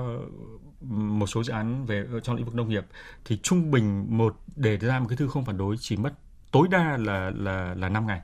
một 0.91 1.27
số 1.27 1.45
dự 1.45 1.53
án 1.53 1.87
về 1.87 2.05
ờ, 2.13 2.21
trong 2.21 2.37
lĩnh 2.37 2.45
vực 2.45 2.55
nông 2.55 2.69
nghiệp. 2.69 2.85
Thì 3.25 3.39
trung 3.43 3.71
bình 3.71 4.07
một 4.19 4.37
để 4.57 4.77
ra 4.77 4.99
một 4.99 5.07
cái 5.09 5.17
thư 5.17 5.29
không 5.29 5.45
phản 5.45 5.59
đối 5.59 5.77
chỉ 5.81 5.97
mất 5.97 6.13
tối 6.53 6.69
đa 6.71 6.97
là 6.97 7.31
là 7.35 7.75
là 7.75 7.89
5 7.89 8.07
ngày 8.07 8.21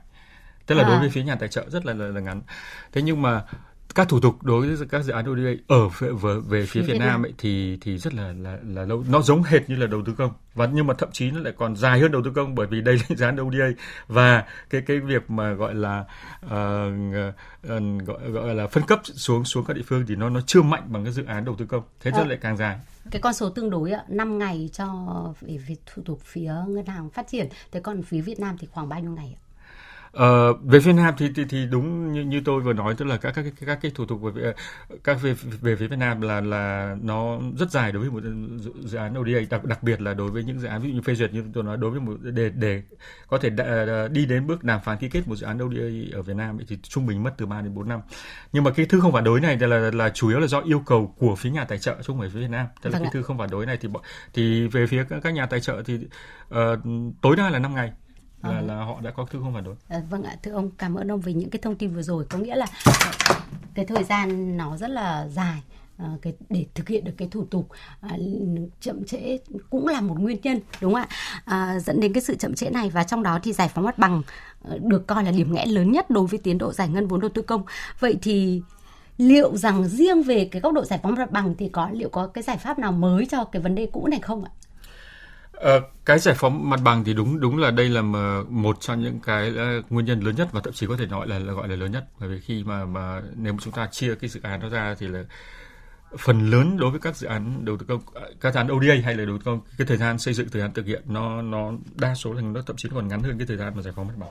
tức 0.65 0.75
là 0.75 0.83
à. 0.83 0.89
đối 0.89 0.99
với 0.99 1.09
phía 1.09 1.23
nhà 1.23 1.35
tài 1.35 1.49
trợ 1.49 1.69
rất 1.69 1.85
là, 1.85 1.93
là 1.93 2.07
là 2.07 2.21
ngắn. 2.21 2.41
Thế 2.91 3.01
nhưng 3.01 3.21
mà 3.21 3.43
các 3.95 4.09
thủ 4.09 4.19
tục 4.19 4.43
đối 4.43 4.67
với 4.75 4.87
các 4.87 5.03
dự 5.03 5.13
án 5.13 5.31
ODA 5.31 5.51
ở 5.67 5.87
về, 5.87 6.09
về, 6.21 6.33
về 6.47 6.65
phía 6.65 6.81
Việt, 6.81 6.93
Việt 6.93 6.99
Nam 6.99 7.25
ấy 7.25 7.33
thì 7.37 7.77
thì 7.81 7.97
rất 7.97 8.13
là 8.13 8.33
là 8.37 8.57
là 8.63 8.85
lâu. 8.85 9.03
Nó 9.09 9.21
giống 9.21 9.43
hệt 9.43 9.69
như 9.69 9.75
là 9.75 9.87
đầu 9.87 10.01
tư 10.05 10.13
công. 10.17 10.31
Và 10.53 10.69
nhưng 10.73 10.87
mà 10.87 10.93
thậm 10.93 11.09
chí 11.11 11.31
nó 11.31 11.39
lại 11.39 11.53
còn 11.57 11.75
dài 11.75 11.99
hơn 11.99 12.11
đầu 12.11 12.21
tư 12.25 12.31
công 12.35 12.55
bởi 12.55 12.67
vì 12.67 12.81
đây 12.81 12.95
là 12.95 13.03
dự 13.17 13.25
án 13.25 13.41
ODA. 13.41 13.65
Và 14.07 14.43
cái 14.69 14.81
cái 14.81 14.99
việc 14.99 15.29
mà 15.29 15.51
gọi 15.53 15.75
là 15.75 16.05
uh, 16.45 16.51
uh, 16.51 18.05
gọi, 18.05 18.31
gọi 18.31 18.55
là 18.55 18.67
phân 18.67 18.83
cấp 18.87 19.01
xuống 19.03 19.45
xuống 19.45 19.65
các 19.65 19.73
địa 19.73 19.83
phương 19.85 20.05
thì 20.07 20.15
nó 20.15 20.29
nó 20.29 20.41
chưa 20.41 20.61
mạnh 20.61 20.83
bằng 20.85 21.03
cái 21.03 21.13
dự 21.13 21.25
án 21.25 21.45
đầu 21.45 21.55
tư 21.55 21.65
công. 21.65 21.83
Thế 22.01 22.11
à. 22.13 22.25
lại 22.25 22.37
càng 22.41 22.57
dài. 22.57 22.79
Cái 23.11 23.21
con 23.21 23.33
số 23.33 23.49
tương 23.49 23.69
đối 23.69 23.91
ạ 23.91 24.03
5 24.07 24.39
ngày 24.39 24.69
cho 24.73 24.87
về, 25.41 25.57
về 25.57 25.75
thủ 25.85 26.01
tục 26.05 26.19
phía 26.23 26.53
ngân 26.67 26.85
hàng 26.85 27.09
phát 27.09 27.27
triển. 27.27 27.49
Thế 27.71 27.79
còn 27.79 28.01
phía 28.01 28.21
Việt 28.21 28.39
Nam 28.39 28.57
thì 28.59 28.67
khoảng 28.71 28.89
bao 28.89 28.99
nhiêu 28.99 29.11
ngày 29.11 29.35
ạ 29.39 29.43
Ờ, 30.13 30.53
về 30.53 30.79
Việt 30.79 30.93
Nam 30.93 31.13
thì, 31.17 31.29
thì 31.35 31.45
thì 31.49 31.65
đúng 31.65 32.13
như, 32.13 32.21
như 32.21 32.41
tôi 32.45 32.61
vừa 32.61 32.73
nói 32.73 32.95
tức 32.97 33.05
là 33.05 33.17
các 33.17 33.31
các 33.35 33.45
các, 33.59 33.65
các 33.65 33.79
cái 33.81 33.91
thủ 33.95 34.05
tục 34.05 34.21
về 34.21 34.53
các 35.03 35.21
về 35.21 35.33
về 35.61 35.75
phía 35.75 35.87
Việt 35.87 35.99
Nam 35.99 36.21
là 36.21 36.41
là 36.41 36.95
nó 37.01 37.39
rất 37.57 37.71
dài 37.71 37.91
đối 37.91 38.01
với 38.01 38.11
một 38.11 38.29
dự 38.83 38.97
án 38.97 39.19
ODA 39.19 39.39
đặc 39.49 39.65
đặc 39.65 39.83
biệt 39.83 40.01
là 40.01 40.13
đối 40.13 40.31
với 40.31 40.43
những 40.43 40.59
dự 40.59 40.67
án 40.67 40.81
ví 40.81 40.89
dụ 40.89 40.95
như 40.95 41.01
phê 41.01 41.15
duyệt 41.15 41.33
như 41.33 41.43
tôi 41.53 41.63
nói 41.63 41.77
đối 41.77 41.91
với 41.91 41.99
một 41.99 42.13
để 42.21 42.49
để 42.49 42.81
có 43.27 43.37
thể 43.37 43.49
đã, 43.49 44.07
đi 44.11 44.25
đến 44.25 44.47
bước 44.47 44.63
đàm 44.63 44.79
phán 44.85 44.97
ký 44.97 45.09
kết 45.09 45.27
một 45.27 45.35
dự 45.35 45.45
án 45.45 45.63
ODA 45.63 45.83
ở 46.13 46.21
Việt 46.21 46.35
Nam 46.35 46.57
thì 46.67 46.77
trung 46.83 47.05
bình 47.05 47.23
mất 47.23 47.33
từ 47.37 47.45
3 47.45 47.61
đến 47.61 47.75
4 47.75 47.89
năm. 47.89 48.01
Nhưng 48.51 48.63
mà 48.63 48.71
cái 48.71 48.85
thư 48.85 48.99
không 48.99 49.11
phản 49.11 49.23
đối 49.23 49.39
này 49.39 49.57
là 49.57 49.91
là 49.93 50.09
chủ 50.09 50.29
yếu 50.29 50.39
là 50.39 50.47
do 50.47 50.61
yêu 50.61 50.83
cầu 50.85 51.15
của 51.17 51.35
phía 51.35 51.49
nhà 51.49 51.65
tài 51.65 51.79
trợ 51.79 51.95
chứ 51.95 52.03
không 52.07 52.19
phải 52.19 52.29
phía 52.29 52.39
Việt 52.39 52.49
Nam. 52.49 52.67
Tức 52.81 52.89
là 52.89 52.99
vâng 52.99 53.03
cái 53.03 53.09
ạ. 53.09 53.13
thư 53.13 53.23
không 53.23 53.37
phản 53.37 53.49
đối 53.49 53.65
này 53.65 53.77
thì 53.81 53.89
thì 54.33 54.67
về 54.67 54.87
phía 54.87 55.05
các 55.23 55.33
nhà 55.33 55.45
tài 55.45 55.59
trợ 55.59 55.83
thì 55.85 55.95
uh, 55.95 56.57
tối 57.21 57.35
đa 57.35 57.49
là 57.49 57.59
5 57.59 57.75
ngày 57.75 57.91
là, 58.43 58.49
ờ. 58.49 58.61
là 58.61 58.75
họ 58.75 59.01
đã 59.01 59.11
có 59.11 59.25
thư 59.25 59.39
không 59.39 59.53
phản 59.53 59.63
đối. 59.63 59.75
À, 59.87 60.01
vâng 60.09 60.23
ạ, 60.23 60.35
thưa 60.43 60.51
ông 60.51 60.71
cảm 60.77 60.95
ơn 60.95 61.11
ông 61.11 61.21
vì 61.21 61.33
những 61.33 61.49
cái 61.49 61.59
thông 61.61 61.75
tin 61.75 61.93
vừa 61.95 62.01
rồi. 62.01 62.25
Có 62.29 62.37
nghĩa 62.37 62.55
là 62.55 62.65
cái 63.73 63.85
thời 63.85 64.03
gian 64.03 64.57
nó 64.57 64.77
rất 64.77 64.89
là 64.89 65.27
dài 65.27 65.61
cái 66.21 66.33
để 66.49 66.65
thực 66.75 66.89
hiện 66.89 67.03
được 67.03 67.11
cái 67.17 67.27
thủ 67.31 67.45
tục 67.45 67.69
à, 68.01 68.17
chậm 68.81 69.05
trễ 69.05 69.37
cũng 69.69 69.87
là 69.87 70.01
một 70.01 70.19
nguyên 70.19 70.37
nhân 70.43 70.59
đúng 70.81 70.93
không 70.93 71.01
ạ 71.01 71.07
à, 71.45 71.79
dẫn 71.79 71.99
đến 71.99 72.13
cái 72.13 72.21
sự 72.21 72.35
chậm 72.35 72.53
trễ 72.55 72.69
này 72.69 72.89
và 72.89 73.03
trong 73.03 73.23
đó 73.23 73.39
thì 73.43 73.53
giải 73.53 73.69
phóng 73.73 73.83
mặt 73.83 73.97
bằng 73.97 74.21
được 74.79 75.07
coi 75.07 75.23
là 75.23 75.31
điểm 75.31 75.53
nghẽn 75.53 75.69
lớn 75.69 75.91
nhất 75.91 76.09
đối 76.09 76.27
với 76.27 76.39
tiến 76.39 76.57
độ 76.57 76.73
giải 76.73 76.87
ngân 76.87 77.07
vốn 77.07 77.19
đầu 77.19 77.29
tư 77.33 77.41
công 77.41 77.63
vậy 77.99 78.17
thì 78.21 78.61
liệu 79.17 79.57
rằng 79.57 79.87
riêng 79.87 80.23
về 80.23 80.45
cái 80.51 80.61
góc 80.61 80.73
độ 80.73 80.85
giải 80.85 80.99
phóng 81.03 81.15
mặt 81.15 81.31
bằng 81.31 81.55
thì 81.57 81.69
có 81.69 81.89
liệu 81.91 82.09
có 82.09 82.27
cái 82.27 82.43
giải 82.43 82.57
pháp 82.57 82.79
nào 82.79 82.91
mới 82.91 83.25
cho 83.25 83.43
cái 83.43 83.61
vấn 83.61 83.75
đề 83.75 83.89
cũ 83.91 84.07
này 84.07 84.19
không 84.19 84.43
ạ 84.43 84.51
À, 85.63 85.79
cái 86.05 86.19
giải 86.19 86.35
phóng 86.35 86.69
mặt 86.69 86.79
bằng 86.83 87.03
thì 87.03 87.13
đúng 87.13 87.39
đúng 87.39 87.57
là 87.57 87.71
đây 87.71 87.89
là 87.89 88.01
một 88.49 88.77
trong 88.81 89.01
những 89.01 89.19
cái 89.19 89.53
ờ, 89.57 89.81
nguyên 89.89 90.05
nhân 90.05 90.19
lớn 90.19 90.35
nhất 90.35 90.47
và 90.51 90.61
thậm 90.63 90.73
chí 90.73 90.87
có 90.87 90.97
thể 90.97 91.05
nói 91.05 91.27
là, 91.27 91.39
là 91.39 91.53
gọi 91.53 91.67
là 91.67 91.75
lớn 91.75 91.91
nhất. 91.91 92.05
Bởi 92.19 92.29
vì 92.29 92.39
khi 92.39 92.63
mà 92.63 92.85
mà 92.85 93.21
nếu 93.35 93.53
mà 93.53 93.59
chúng 93.61 93.73
ta 93.73 93.87
chia 93.91 94.15
cái 94.15 94.29
dự 94.29 94.39
án 94.43 94.59
đó 94.59 94.69
ra 94.69 94.95
thì 94.99 95.07
là 95.07 95.23
phần 96.17 96.49
lớn 96.49 96.77
đối 96.77 96.91
với 96.91 96.99
các 96.99 97.15
dự 97.15 97.27
án 97.27 97.65
đầu 97.65 97.77
tư 97.77 97.85
công 97.89 98.01
à, 98.15 98.21
các 98.41 98.53
dự 98.53 98.57
án 98.57 98.67
ODA 98.71 98.95
hay 99.03 99.15
là 99.15 99.25
đầu 99.25 99.37
tư 99.37 99.43
công 99.45 99.61
cái 99.77 99.87
thời 99.87 99.97
gian 99.97 100.19
xây 100.19 100.33
dựng 100.33 100.49
thời 100.49 100.61
gian 100.61 100.73
thực 100.73 100.85
hiện 100.85 101.01
nó 101.05 101.41
nó 101.41 101.71
đa 101.95 102.15
số 102.15 102.33
là 102.33 102.41
nó 102.41 102.61
thậm 102.61 102.75
chí 102.75 102.89
còn 102.95 103.07
ngắn 103.07 103.23
hơn 103.23 103.37
cái 103.37 103.47
thời 103.47 103.57
gian 103.57 103.75
mà 103.75 103.81
giải 103.81 103.93
phóng 103.95 104.07
mặt 104.07 104.17
bằng. 104.17 104.29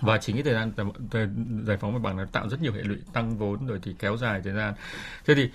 Và 0.00 0.18
chính 0.18 0.36
cái 0.36 0.42
thời 0.42 0.54
gian 0.54 0.72
giải 1.66 1.76
phóng 1.76 1.92
mặt 1.92 2.02
bằng 2.02 2.16
nó 2.16 2.24
tạo 2.24 2.48
rất 2.48 2.62
nhiều 2.62 2.72
hệ 2.72 2.82
lụy 2.82 2.96
tăng 3.12 3.38
vốn 3.38 3.66
rồi 3.66 3.78
thì 3.82 3.94
kéo 3.98 4.16
dài 4.16 4.40
thời 4.44 4.52
gian. 4.52 4.74
Thế 5.26 5.34
thì 5.34 5.50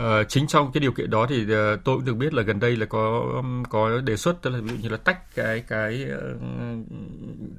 Uh, 0.00 0.28
chính 0.28 0.46
trong 0.46 0.72
cái 0.72 0.80
điều 0.80 0.92
kiện 0.92 1.10
đó 1.10 1.26
thì 1.28 1.42
uh, 1.42 1.48
tôi 1.84 1.96
cũng 1.96 2.04
được 2.04 2.14
biết 2.14 2.34
là 2.34 2.42
gần 2.42 2.60
đây 2.60 2.76
là 2.76 2.86
có 2.86 3.22
có 3.70 4.00
đề 4.00 4.16
xuất 4.16 4.42
tức 4.42 4.50
là 4.50 4.60
ví 4.60 4.68
dụ 4.68 4.76
như 4.76 4.88
là 4.88 4.96
tách 4.96 5.34
cái 5.34 5.60
cái 5.60 6.06
uh, 6.14 6.86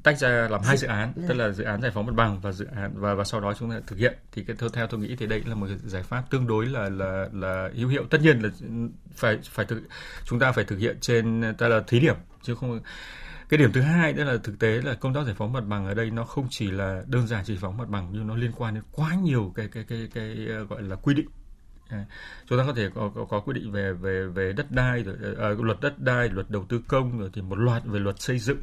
tách 0.03 0.19
ra 0.19 0.47
làm 0.51 0.61
hai 0.61 0.77
dự 0.77 0.87
án 0.87 1.13
tức 1.27 1.33
là 1.33 1.49
dự 1.49 1.63
án 1.63 1.81
giải 1.81 1.91
phóng 1.91 2.05
mặt 2.05 2.15
bằng 2.15 2.39
và 2.41 2.51
dự 2.51 2.65
án 2.75 2.91
và 2.95 3.13
và 3.13 3.23
sau 3.23 3.41
đó 3.41 3.53
chúng 3.59 3.71
ta 3.71 3.79
thực 3.87 3.99
hiện. 3.99 4.13
Thì 4.31 4.43
cái 4.43 4.55
theo 4.73 4.87
tôi 4.87 4.99
nghĩ 4.99 5.15
thì 5.15 5.25
đây 5.25 5.43
là 5.45 5.55
một 5.55 5.67
giải 5.83 6.03
pháp 6.03 6.23
tương 6.29 6.47
đối 6.47 6.65
là 6.65 6.89
là 6.89 7.27
là 7.33 7.69
hữu 7.75 7.89
hiệu. 7.89 8.03
Tất 8.09 8.21
nhiên 8.21 8.39
là 8.39 8.49
phải 9.15 9.37
phải 9.43 9.65
thực 9.65 9.81
chúng 10.25 10.39
ta 10.39 10.51
phải 10.51 10.63
thực 10.63 10.79
hiện 10.79 10.97
trên 11.01 11.43
ta 11.57 11.67
là 11.67 11.83
thí 11.87 11.99
điểm 11.99 12.15
chứ 12.41 12.55
không 12.55 12.79
cái 13.49 13.57
điểm 13.57 13.71
thứ 13.71 13.81
hai 13.81 14.13
đó 14.13 14.23
là 14.23 14.37
thực 14.43 14.59
tế 14.59 14.81
là 14.81 14.93
công 14.93 15.13
tác 15.13 15.25
giải 15.25 15.35
phóng 15.37 15.53
mặt 15.53 15.63
bằng 15.67 15.85
ở 15.85 15.93
đây 15.93 16.11
nó 16.11 16.23
không 16.23 16.47
chỉ 16.49 16.71
là 16.71 17.03
đơn 17.07 17.27
giản 17.27 17.43
chỉ 17.45 17.53
giải 17.53 17.61
phóng 17.61 17.77
mặt 17.77 17.89
bằng 17.89 18.09
nhưng 18.11 18.27
nó 18.27 18.35
liên 18.35 18.51
quan 18.51 18.73
đến 18.73 18.83
quá 18.91 19.15
nhiều 19.15 19.53
cái 19.55 19.67
cái 19.71 19.83
cái 19.87 20.07
cái, 20.13 20.33
cái 20.35 20.45
gọi 20.69 20.81
là 20.81 20.95
quy 20.95 21.13
định 21.13 21.27
Ờ, 21.93 21.99
chúng 22.49 22.59
ta 22.59 22.63
có 22.67 22.73
thể 22.73 22.89
có, 22.95 23.11
có, 23.15 23.25
có 23.25 23.39
quy 23.39 23.53
định 23.53 23.71
về 23.71 23.93
về 23.93 24.25
về 24.25 24.53
đất 24.53 24.71
đai 24.71 25.03
rồi 25.03 25.15
uh, 25.53 25.63
luật 25.63 25.81
đất 25.81 25.99
đai 25.99 26.29
luật 26.29 26.49
đầu 26.49 26.65
tư 26.69 26.81
công 26.87 27.19
rồi 27.19 27.29
thì 27.33 27.41
một 27.41 27.55
loạt 27.55 27.85
về 27.85 27.99
luật 27.99 28.21
xây 28.21 28.39
dựng. 28.39 28.61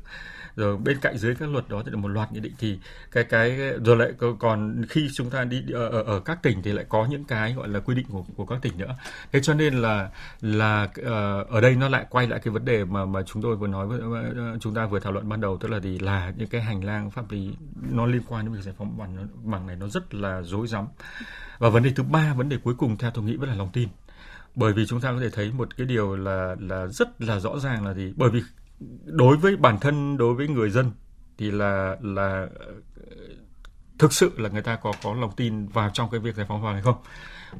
Rồi 0.57 0.77
bên 0.77 0.99
cạnh 1.01 1.19
dưới 1.19 1.35
các 1.35 1.49
luật 1.49 1.69
đó 1.69 1.83
thì 1.85 1.91
là 1.91 1.97
một 1.97 2.09
loạt 2.09 2.33
nghị 2.33 2.41
định 2.41 2.53
thì 2.59 2.79
cái 3.11 3.25
cái 3.25 3.59
rồi 3.85 3.97
lại 3.97 4.13
còn 4.39 4.85
khi 4.89 5.09
chúng 5.15 5.31
ta 5.31 5.45
đi 5.45 5.63
ở, 5.73 5.89
ở, 5.89 6.03
ở 6.03 6.21
các 6.21 6.43
tỉnh 6.43 6.63
thì 6.63 6.73
lại 6.73 6.85
có 6.89 7.07
những 7.11 7.25
cái 7.25 7.53
gọi 7.53 7.69
là 7.69 7.81
quy 7.81 7.95
định 7.95 8.07
của 8.09 8.25
của 8.37 8.47
các 8.47 8.59
tỉnh 8.63 8.79
nữa. 8.79 8.97
Thế 9.33 9.41
cho 9.41 9.55
nên 9.55 9.75
là 9.75 10.11
là 10.41 10.89
uh, 11.01 11.49
ở 11.49 11.61
đây 11.61 11.75
nó 11.75 11.89
lại 11.89 12.07
quay 12.11 12.27
lại 12.27 12.41
cái 12.45 12.53
vấn 12.53 12.65
đề 12.65 12.85
mà 12.85 13.05
mà 13.05 13.23
chúng 13.23 13.43
tôi 13.43 13.57
vừa 13.57 13.67
nói 13.67 13.87
với 13.87 14.01
chúng 14.61 14.75
ta 14.75 14.87
vừa 14.87 15.01
thảo 15.01 15.13
luận 15.13 15.29
ban 15.29 15.41
đầu 15.41 15.59
tức 15.59 15.71
là 15.71 15.81
gì? 15.81 15.99
Là 15.99 16.33
những 16.37 16.49
cái 16.49 16.61
hành 16.61 16.85
lang 16.85 17.11
pháp 17.11 17.31
lý 17.31 17.55
nó 17.91 18.07
liên 18.07 18.23
quan 18.29 18.45
đến 18.45 18.55
việc 18.55 18.63
giải 18.63 18.75
phóng 18.79 18.99
bằng 18.99 19.29
bằng 19.45 19.67
này 19.67 19.77
nó 19.77 19.89
rất 19.89 20.15
là 20.15 20.43
rối 20.43 20.67
rắm 20.67 20.87
và 21.61 21.69
vấn 21.69 21.83
đề 21.83 21.93
thứ 21.97 22.03
ba, 22.03 22.35
vấn 22.35 22.49
đề 22.49 22.57
cuối 22.65 22.75
cùng 22.79 22.97
theo 22.97 23.11
tôi 23.11 23.25
nghĩ 23.25 23.37
vẫn 23.37 23.49
là 23.49 23.55
lòng 23.55 23.71
tin. 23.73 23.89
Bởi 24.55 24.73
vì 24.73 24.87
chúng 24.87 25.01
ta 25.01 25.13
có 25.13 25.21
thể 25.21 25.31
thấy 25.31 25.53
một 25.53 25.77
cái 25.77 25.87
điều 25.87 26.17
là 26.17 26.57
là 26.61 26.87
rất 26.87 27.23
là 27.23 27.41
rõ 27.41 27.59
ràng 27.59 27.87
là 27.87 27.95
gì? 27.95 28.13
Bởi 28.17 28.31
vì 28.31 28.41
đối 29.05 29.37
với 29.37 29.57
bản 29.57 29.79
thân, 29.81 30.17
đối 30.17 30.35
với 30.35 30.49
người 30.49 30.71
dân 30.71 30.91
thì 31.39 31.51
là 31.51 31.97
là 32.03 32.47
ờ, 32.61 32.73
thực 33.99 34.13
sự 34.13 34.33
là 34.37 34.49
người 34.49 34.63
ta 34.63 34.77
có 34.77 34.93
có 35.03 35.15
lòng 35.15 35.31
tin 35.37 35.67
vào 35.67 35.91
trong 35.91 36.11
cái 36.11 36.21
việc 36.21 36.35
giải 36.35 36.47
phóng 36.49 36.61
hoàn 36.61 36.75
hay 36.75 36.83
không? 36.83 36.97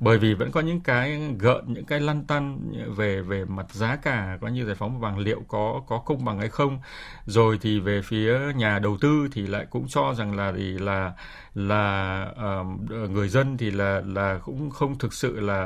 Bởi 0.01 0.19
vì 0.19 0.35
vẫn 0.35 0.51
có 0.51 0.61
những 0.61 0.81
cái 0.81 1.35
gợn, 1.39 1.65
những 1.67 1.85
cái 1.85 2.01
lăn 2.01 2.25
tăn 2.25 2.73
về 2.97 3.23
về 3.23 3.45
mặt 3.45 3.67
giá 3.73 3.97
cả, 3.97 4.39
có 4.41 4.49
như 4.49 4.65
giải 4.67 4.75
phóng 4.75 5.01
vàng 5.01 5.15
bằng 5.15 5.19
liệu 5.19 5.43
có 5.49 5.83
có 5.87 5.99
công 5.99 6.25
bằng 6.25 6.39
hay 6.39 6.49
không? 6.49 6.81
Rồi 7.27 7.59
thì 7.63 7.81
về 7.81 8.01
phía 8.05 8.39
nhà 8.57 8.79
đầu 8.79 8.97
tư 9.01 9.29
thì 9.33 9.47
lại 9.47 9.67
cũng 9.71 9.89
cho 9.89 10.15
rằng 10.15 10.37
là 10.37 10.53
thì 10.57 10.79
là 10.79 11.13
là 11.55 12.27
uh, 12.61 13.11
người 13.11 13.29
dân 13.29 13.57
thì 13.57 13.71
là 13.71 14.03
là 14.07 14.39
cũng 14.45 14.71
không 14.71 14.99
thực 14.99 15.13
sự 15.13 15.41
là 15.41 15.65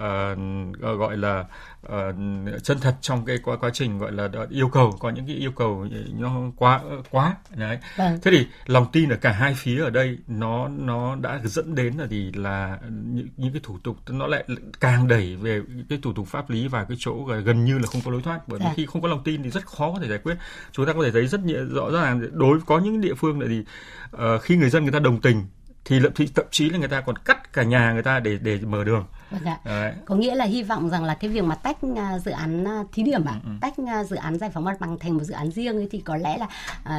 uh, 0.00 0.98
gọi 0.98 1.16
là 1.16 1.44
uh, 1.86 2.62
chân 2.62 2.78
thật 2.80 2.94
trong 3.00 3.24
cái 3.24 3.38
quá 3.44 3.56
quá 3.56 3.70
trình 3.72 3.98
gọi 3.98 4.12
là 4.12 4.28
yêu 4.50 4.68
cầu 4.68 4.96
có 5.00 5.10
những 5.10 5.26
cái 5.26 5.36
yêu 5.36 5.50
cầu 5.50 5.86
nó 6.18 6.40
quá 6.56 6.80
quá 7.10 7.34
đấy. 7.56 7.78
Vâng. 7.96 8.18
thế 8.22 8.30
thì 8.30 8.46
lòng 8.66 8.86
tin 8.92 9.08
ở 9.08 9.16
cả 9.16 9.32
hai 9.32 9.54
phía 9.54 9.82
ở 9.82 9.90
đây 9.90 10.18
nó 10.26 10.68
nó 10.68 11.16
đã 11.16 11.40
dẫn 11.44 11.74
đến 11.74 11.94
là 11.96 12.06
gì? 12.06 12.32
Là 12.34 12.78
những, 12.90 13.28
những 13.36 13.52
cái 13.52 13.60
thủ 13.64 13.78
tục 13.82 13.96
nó 14.08 14.26
lại 14.26 14.44
càng 14.80 15.08
đẩy 15.08 15.36
về 15.36 15.60
cái 15.88 15.98
thủ 16.02 16.12
tục 16.12 16.26
pháp 16.26 16.50
lý 16.50 16.68
và 16.68 16.84
cái 16.84 16.96
chỗ 17.00 17.24
gần 17.44 17.64
như 17.64 17.78
là 17.78 17.86
không 17.92 18.02
có 18.04 18.10
lối 18.10 18.22
thoát. 18.22 18.48
Bởi 18.48 18.58
vì 18.58 18.66
à. 18.66 18.72
khi 18.76 18.86
không 18.86 19.02
có 19.02 19.08
lòng 19.08 19.22
tin 19.24 19.42
thì 19.42 19.50
rất 19.50 19.66
khó 19.66 19.92
có 19.92 19.98
thể 20.00 20.08
giải 20.08 20.18
quyết. 20.18 20.34
Chúng 20.72 20.86
ta 20.86 20.92
có 20.92 21.04
thể 21.04 21.10
thấy 21.10 21.26
rất 21.26 21.40
rõ 21.70 21.90
ràng 21.90 22.22
đối 22.32 22.60
có 22.66 22.78
những 22.78 23.00
địa 23.00 23.14
phương 23.14 23.40
là 23.40 23.46
gì? 23.46 23.64
Uh, 24.16 24.42
khi 24.42 24.56
người 24.56 24.70
dân 24.70 24.82
người 24.82 24.92
ta 24.92 24.98
đồng 24.98 25.20
tình 25.26 25.55
thì 25.86 26.00
thậm 26.34 26.46
chí 26.50 26.70
là 26.70 26.78
người 26.78 26.88
ta 26.88 27.00
còn 27.00 27.18
cắt 27.18 27.52
cả 27.52 27.62
nhà 27.62 27.92
người 27.92 28.02
ta 28.02 28.20
để 28.20 28.38
để 28.42 28.58
mở 28.58 28.84
đường 28.84 29.06
Vâng 29.30 29.44
ạ. 29.44 29.94
Có 30.04 30.14
nghĩa 30.14 30.34
là 30.34 30.44
hy 30.44 30.62
vọng 30.62 30.90
rằng 30.90 31.04
là 31.04 31.14
cái 31.14 31.30
việc 31.30 31.44
mà 31.44 31.54
tách 31.54 31.76
uh, 31.86 31.98
dự 32.24 32.30
án 32.30 32.64
uh, 32.80 32.92
thí 32.92 33.02
điểm 33.02 33.24
à, 33.24 33.32
ừ, 33.32 33.38
ừ. 33.44 33.50
tách 33.60 33.74
uh, 33.80 34.06
dự 34.10 34.16
án 34.16 34.38
giải 34.38 34.50
phóng 34.54 34.64
mặt 34.64 34.76
bằng 34.80 34.98
thành 34.98 35.16
một 35.16 35.22
dự 35.24 35.34
án 35.34 35.50
riêng 35.50 35.76
ấy 35.76 35.88
thì 35.90 35.98
có 35.98 36.16
lẽ 36.16 36.38
là 36.38 36.46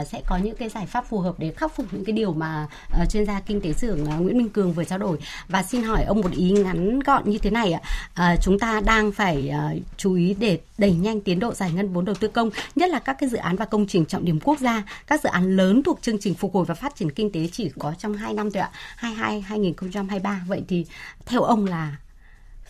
sẽ 0.03 0.21
có 0.27 0.37
những 0.37 0.55
cái 0.55 0.69
giải 0.69 0.85
pháp 0.85 1.05
phù 1.09 1.19
hợp 1.19 1.35
để 1.37 1.51
khắc 1.51 1.75
phục 1.75 1.85
những 1.91 2.05
cái 2.05 2.13
điều 2.13 2.33
mà 2.33 2.67
chuyên 3.09 3.25
gia 3.25 3.39
kinh 3.39 3.61
tế 3.61 3.73
trưởng 3.73 4.03
Nguyễn 4.03 4.37
Minh 4.37 4.49
Cường 4.49 4.73
vừa 4.73 4.83
trao 4.83 4.99
đổi. 4.99 5.17
Và 5.47 5.63
xin 5.63 5.83
hỏi 5.83 6.03
ông 6.03 6.21
một 6.21 6.31
ý 6.31 6.51
ngắn 6.51 6.99
gọn 6.99 7.29
như 7.29 7.37
thế 7.37 7.49
này 7.49 7.73
ạ. 7.73 7.81
Uh, 8.33 8.39
chúng 8.43 8.59
ta 8.59 8.81
đang 8.85 9.11
phải 9.11 9.53
chú 9.97 10.13
ý 10.13 10.35
để 10.39 10.59
đẩy 10.77 10.91
nhanh 10.91 11.21
tiến 11.21 11.39
độ 11.39 11.53
giải 11.53 11.71
ngân 11.71 11.93
vốn 11.93 12.05
đầu 12.05 12.15
tư 12.15 12.27
công, 12.27 12.49
nhất 12.75 12.89
là 12.89 12.99
các 12.99 13.17
cái 13.19 13.29
dự 13.29 13.37
án 13.37 13.55
và 13.55 13.65
công 13.65 13.87
trình 13.87 14.05
trọng 14.05 14.25
điểm 14.25 14.39
quốc 14.43 14.59
gia, 14.59 14.83
các 15.07 15.21
dự 15.23 15.29
án 15.29 15.55
lớn 15.55 15.83
thuộc 15.83 16.01
chương 16.01 16.19
trình 16.19 16.33
phục 16.33 16.53
hồi 16.53 16.65
và 16.65 16.75
phát 16.75 16.95
triển 16.95 17.11
kinh 17.11 17.31
tế 17.31 17.49
chỉ 17.51 17.71
có 17.79 17.93
trong 17.99 18.13
2 18.13 18.33
năm 18.33 18.51
thôi 18.51 18.61
ạ, 18.61 18.69
22 18.95 19.41
2023. 19.41 20.41
Vậy 20.47 20.63
thì 20.67 20.85
theo 21.25 21.41
ông 21.41 21.65
là 21.65 21.95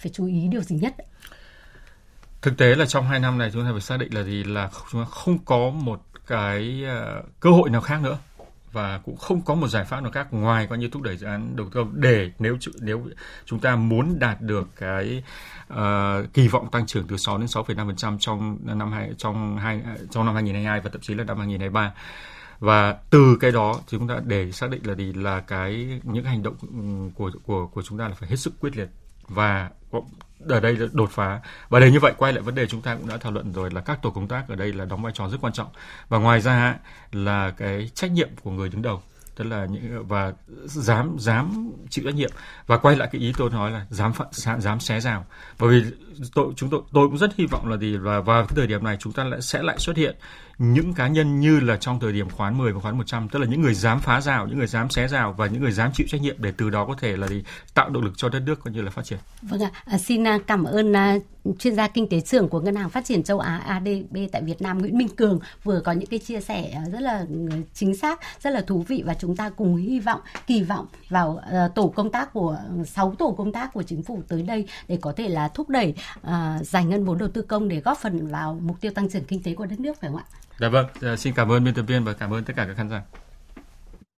phải 0.02 0.12
chú 0.15 0.26
ý 0.26 0.48
điều 0.52 0.62
gì 0.62 0.76
nhất? 0.76 0.96
Thực 2.41 2.58
tế 2.58 2.76
là 2.76 2.86
trong 2.86 3.08
hai 3.08 3.20
năm 3.20 3.38
này 3.38 3.50
chúng 3.54 3.65
ta 3.65 3.72
phải 3.72 3.82
xác 3.82 3.98
định 3.98 4.13
là 4.13 4.24
gì 4.24 4.43
là 4.43 4.70
chúng 4.91 5.04
ta 5.04 5.10
không 5.10 5.38
có 5.46 5.70
một 5.70 6.02
cái 6.28 6.84
ờ, 6.86 7.24
cơ 7.39 7.50
hội 7.50 7.70
nào 7.70 7.82
khác 7.82 8.02
nữa 8.02 8.17
và 8.72 8.98
cũng 8.98 9.17
không 9.17 9.41
có 9.41 9.56
một 9.56 9.67
giải 9.67 9.86
pháp 9.86 10.02
nào 10.02 10.12
khác 10.12 10.28
ngoài 10.32 10.67
coi 10.67 10.78
như 10.78 10.89
thúc 10.89 11.02
đẩy 11.02 11.17
dự 11.17 11.28
án 11.28 11.56
đầu 11.56 11.65
tư 11.65 11.72
công 11.74 12.02
để 12.02 12.32
nếu 12.39 12.58
nếu 12.82 13.08
chúng 13.46 13.60
ta 13.60 13.76
muốn 13.76 14.20
đạt 14.20 14.41
được 14.41 14.67
cái 14.76 15.24
uh, 15.74 16.34
kỳ 16.34 16.48
vọng 16.48 16.72
tăng 16.72 16.86
trưởng 16.86 17.08
từ 17.08 17.17
6 17.17 17.38
đến 17.38 17.48
6,5% 17.48 18.17
trong 18.20 18.58
năm 18.63 18.91
hai 18.91 19.10
trong 19.17 19.58
hai 19.58 19.82
trong 20.12 20.26
năm 20.26 20.36
2022 20.36 20.80
và 20.80 20.89
thậm 20.89 21.02
chí 21.02 21.13
là 21.13 21.24
năm 21.24 21.38
2023 21.38 21.93
và 22.60 22.96
từ 23.10 23.38
cái 23.39 23.52
đó 23.52 23.74
thì 23.88 23.98
chúng 23.98 24.08
ta 24.08 24.20
để 24.26 24.52
xác 24.52 24.70
định 24.70 24.82
là 24.88 24.96
gì? 24.96 25.13
Là 25.13 25.39
cái, 25.39 26.00
những 26.04 26.26
hành 26.26 26.43
động 26.43 26.56
của 27.15 27.32
của 27.43 27.67
của 27.67 27.82
chúng 27.82 27.98
ta 27.98 28.08
là 28.08 28.15
phải 28.15 28.30
hết 28.30 28.36
sức 28.36 28.54
quyết 28.60 28.78
liệt. 28.78 28.89
Và 29.28 29.70
ở 30.50 30.60
đây 30.60 30.78
là 30.78 30.88
đột 30.91 31.10
phá. 31.12 31.39
Và 31.70 31.80
để 31.80 31.91
như 31.91 32.00
vậy 32.00 32.13
quay 32.17 32.34
lại 32.34 32.41
vấn 32.41 32.56
đề 32.56 32.67
chúng 32.67 32.82
ta 32.82 32.96
cũng 32.96 33.08
đã 33.08 33.17
thảo 33.17 33.32
luận 33.32 33.54
rồi 33.54 33.72
là 33.72 33.82
các 33.82 34.00
tổ 34.02 34.10
công 34.10 34.28
tác 34.28 34.50
ở 34.50 34.56
đây 34.56 34.74
là 34.74 34.86
đóng 34.86 35.02
vai 35.02 35.12
trò 35.15 35.30
rất 35.30 35.38
quan 35.41 35.54
trọng. 35.54 35.67
Và 36.10 36.17
ngoài 36.17 36.41
ra 36.41 36.76
là 37.12 37.52
cái 37.58 37.89
trách 37.93 38.12
nhiệm 38.12 38.30
của 38.43 38.52
người 38.52 38.70
đứng 38.70 38.82
đầu, 38.82 39.02
tức 39.36 39.43
là 39.43 39.65
những, 39.65 40.08
và 40.08 40.34
dám 40.65 41.15
dám 41.20 41.72
chịu 41.89 42.06
trách 42.06 42.15
nhiệm. 42.15 42.32
Và 42.67 42.78
quay 42.78 42.96
lại 42.96 43.10
cái 43.12 43.22
ý 43.22 43.34
tôi 43.38 43.50
nói 43.50 43.72
là 43.72 43.86
dám 43.89 44.13
phận, 44.13 44.28
dám 44.60 44.80
xé 44.80 45.00
rào. 45.00 45.26
Bởi 45.60 45.70
vì 45.70 45.91
tôi, 46.34 46.54
chúng 46.56 46.70
tôi 46.70 46.82
tôi 46.93 47.08
cũng 47.08 47.17
rất 47.17 47.36
hy 47.36 47.46
vọng 47.46 47.67
là 47.67 47.78
gì? 47.78 47.98
Và 47.98 48.20
vào 48.20 48.46
cái 48.46 48.56
thời 48.56 48.67
điểm 48.67 48.84
này 48.84 48.98
chúng 49.00 49.13
ta 49.13 49.24
lại, 49.24 49.41
sẽ 49.41 49.63
lại 49.63 49.78
xuất 49.80 49.98
hiện 49.98 50.15
những 50.60 50.93
cá 50.93 51.08
nhân 51.08 51.39
như 51.39 51.60
là 51.60 51.78
trong 51.78 52.00
thời 52.00 52.13
điểm 52.13 52.30
khoán 52.30 52.58
10 52.58 52.74
và 52.74 52.80
khoán 52.80 52.98
100 52.98 53.30
tức 53.30 53.39
là 53.39 53.48
những 53.48 53.62
người 53.62 53.74
dám 53.74 54.00
phá 54.00 54.22
rào, 54.22 54.48
những 54.48 54.58
người 54.58 54.67
dám 54.67 54.89
xé 54.89 55.08
rào 55.08 55.34
và 55.38 55.48
những 55.48 55.62
người 55.62 55.72
dám 55.72 55.91
chịu 55.93 56.08
trách 56.10 56.22
nhiệm 56.22 56.36
để 56.39 56.54
từ 56.58 56.70
đó 56.70 56.86
có 56.86 56.96
thể 57.00 57.17
là 57.17 57.28
tạo 57.74 57.89
động 57.89 58.04
lực 58.04 58.13
cho 58.17 58.30
đất 58.30 58.39
nước 58.46 58.63
cũng 58.63 58.74
như 58.74 58.82
là 58.82 58.91
phát 58.91 59.06
triển. 59.06 59.20
Vâng 59.41 59.62
ạ, 59.62 59.72
à, 59.86 59.98
xin 59.98 60.28
à, 60.28 60.39
cảm 60.48 60.63
ơn 60.63 60.93
à, 60.96 61.17
chuyên 61.60 61.76
gia 61.76 61.88
kinh 61.88 62.10
tế 62.10 62.22
trưởng 62.22 62.50
của 62.50 62.60
Ngân 62.60 62.76
hàng 62.76 62.89
Phát 62.89 63.06
triển 63.06 63.24
châu 63.24 63.39
Á 63.39 63.58
ADB 63.58 64.17
tại 64.32 64.41
Việt 64.41 64.62
Nam 64.62 64.78
Nguyễn 64.78 64.98
Minh 64.98 65.10
Cường 65.10 65.39
vừa 65.63 65.80
có 65.80 65.91
những 65.91 66.10
cái 66.10 66.20
chia 66.20 66.41
sẻ 66.41 66.72
à, 66.76 66.82
rất 66.91 67.00
là 67.00 67.26
ừ, 67.30 67.50
chính 67.74 67.96
xác, 67.96 68.20
rất 68.41 68.50
là 68.50 68.62
thú 68.62 68.86
vị 68.88 69.04
và 69.06 69.13
chúng 69.13 69.36
ta 69.36 69.50
cùng 69.50 69.76
hy 69.76 70.00
vọng, 70.00 70.22
kỳ 70.48 70.63
vọng 70.63 70.86
vào 71.10 71.41
à, 71.52 71.67
tổ 71.76 71.88
công 71.88 72.12
tác 72.12 72.34
của 72.34 72.58
6 72.86 73.15
tổ 73.20 73.32
công 73.38 73.52
tác 73.52 73.74
của 73.74 73.84
chính 73.84 74.04
phủ 74.04 74.22
tới 74.28 74.41
đây 74.41 74.67
để 74.88 74.98
có 75.02 75.13
thể 75.17 75.30
là 75.30 75.48
thúc 75.48 75.70
đẩy 75.70 75.93
uh, 76.20 76.32
giải 76.62 76.86
ngân 76.86 77.06
vốn 77.06 77.17
đầu 77.17 77.30
tư 77.30 77.41
công 77.41 77.67
để 77.67 77.80
góp 77.80 77.98
phần 77.98 78.28
vào 78.28 78.60
mục 78.62 78.82
tiêu 78.82 78.91
tăng 78.91 79.10
trưởng 79.10 79.24
kinh 79.24 79.43
tế 79.43 79.54
của 79.54 79.65
đất 79.65 79.80
nước 79.80 80.02
phải 80.02 80.10
không 80.10 80.20
ạ? 80.20 80.26
Dạ 80.60 80.70
vâng, 80.70 80.88
ờ, 81.02 81.15
xin 81.15 81.34
cảm 81.34 81.52
ơn 81.52 81.63
biên 81.63 81.74
tập 81.74 81.82
viên 81.82 82.04
và 82.04 82.13
cảm 82.13 82.34
ơn 82.34 82.43
tất 82.43 82.54
cả 82.56 82.65
các 82.65 82.78
khán 82.78 82.89
giả. 82.89 83.02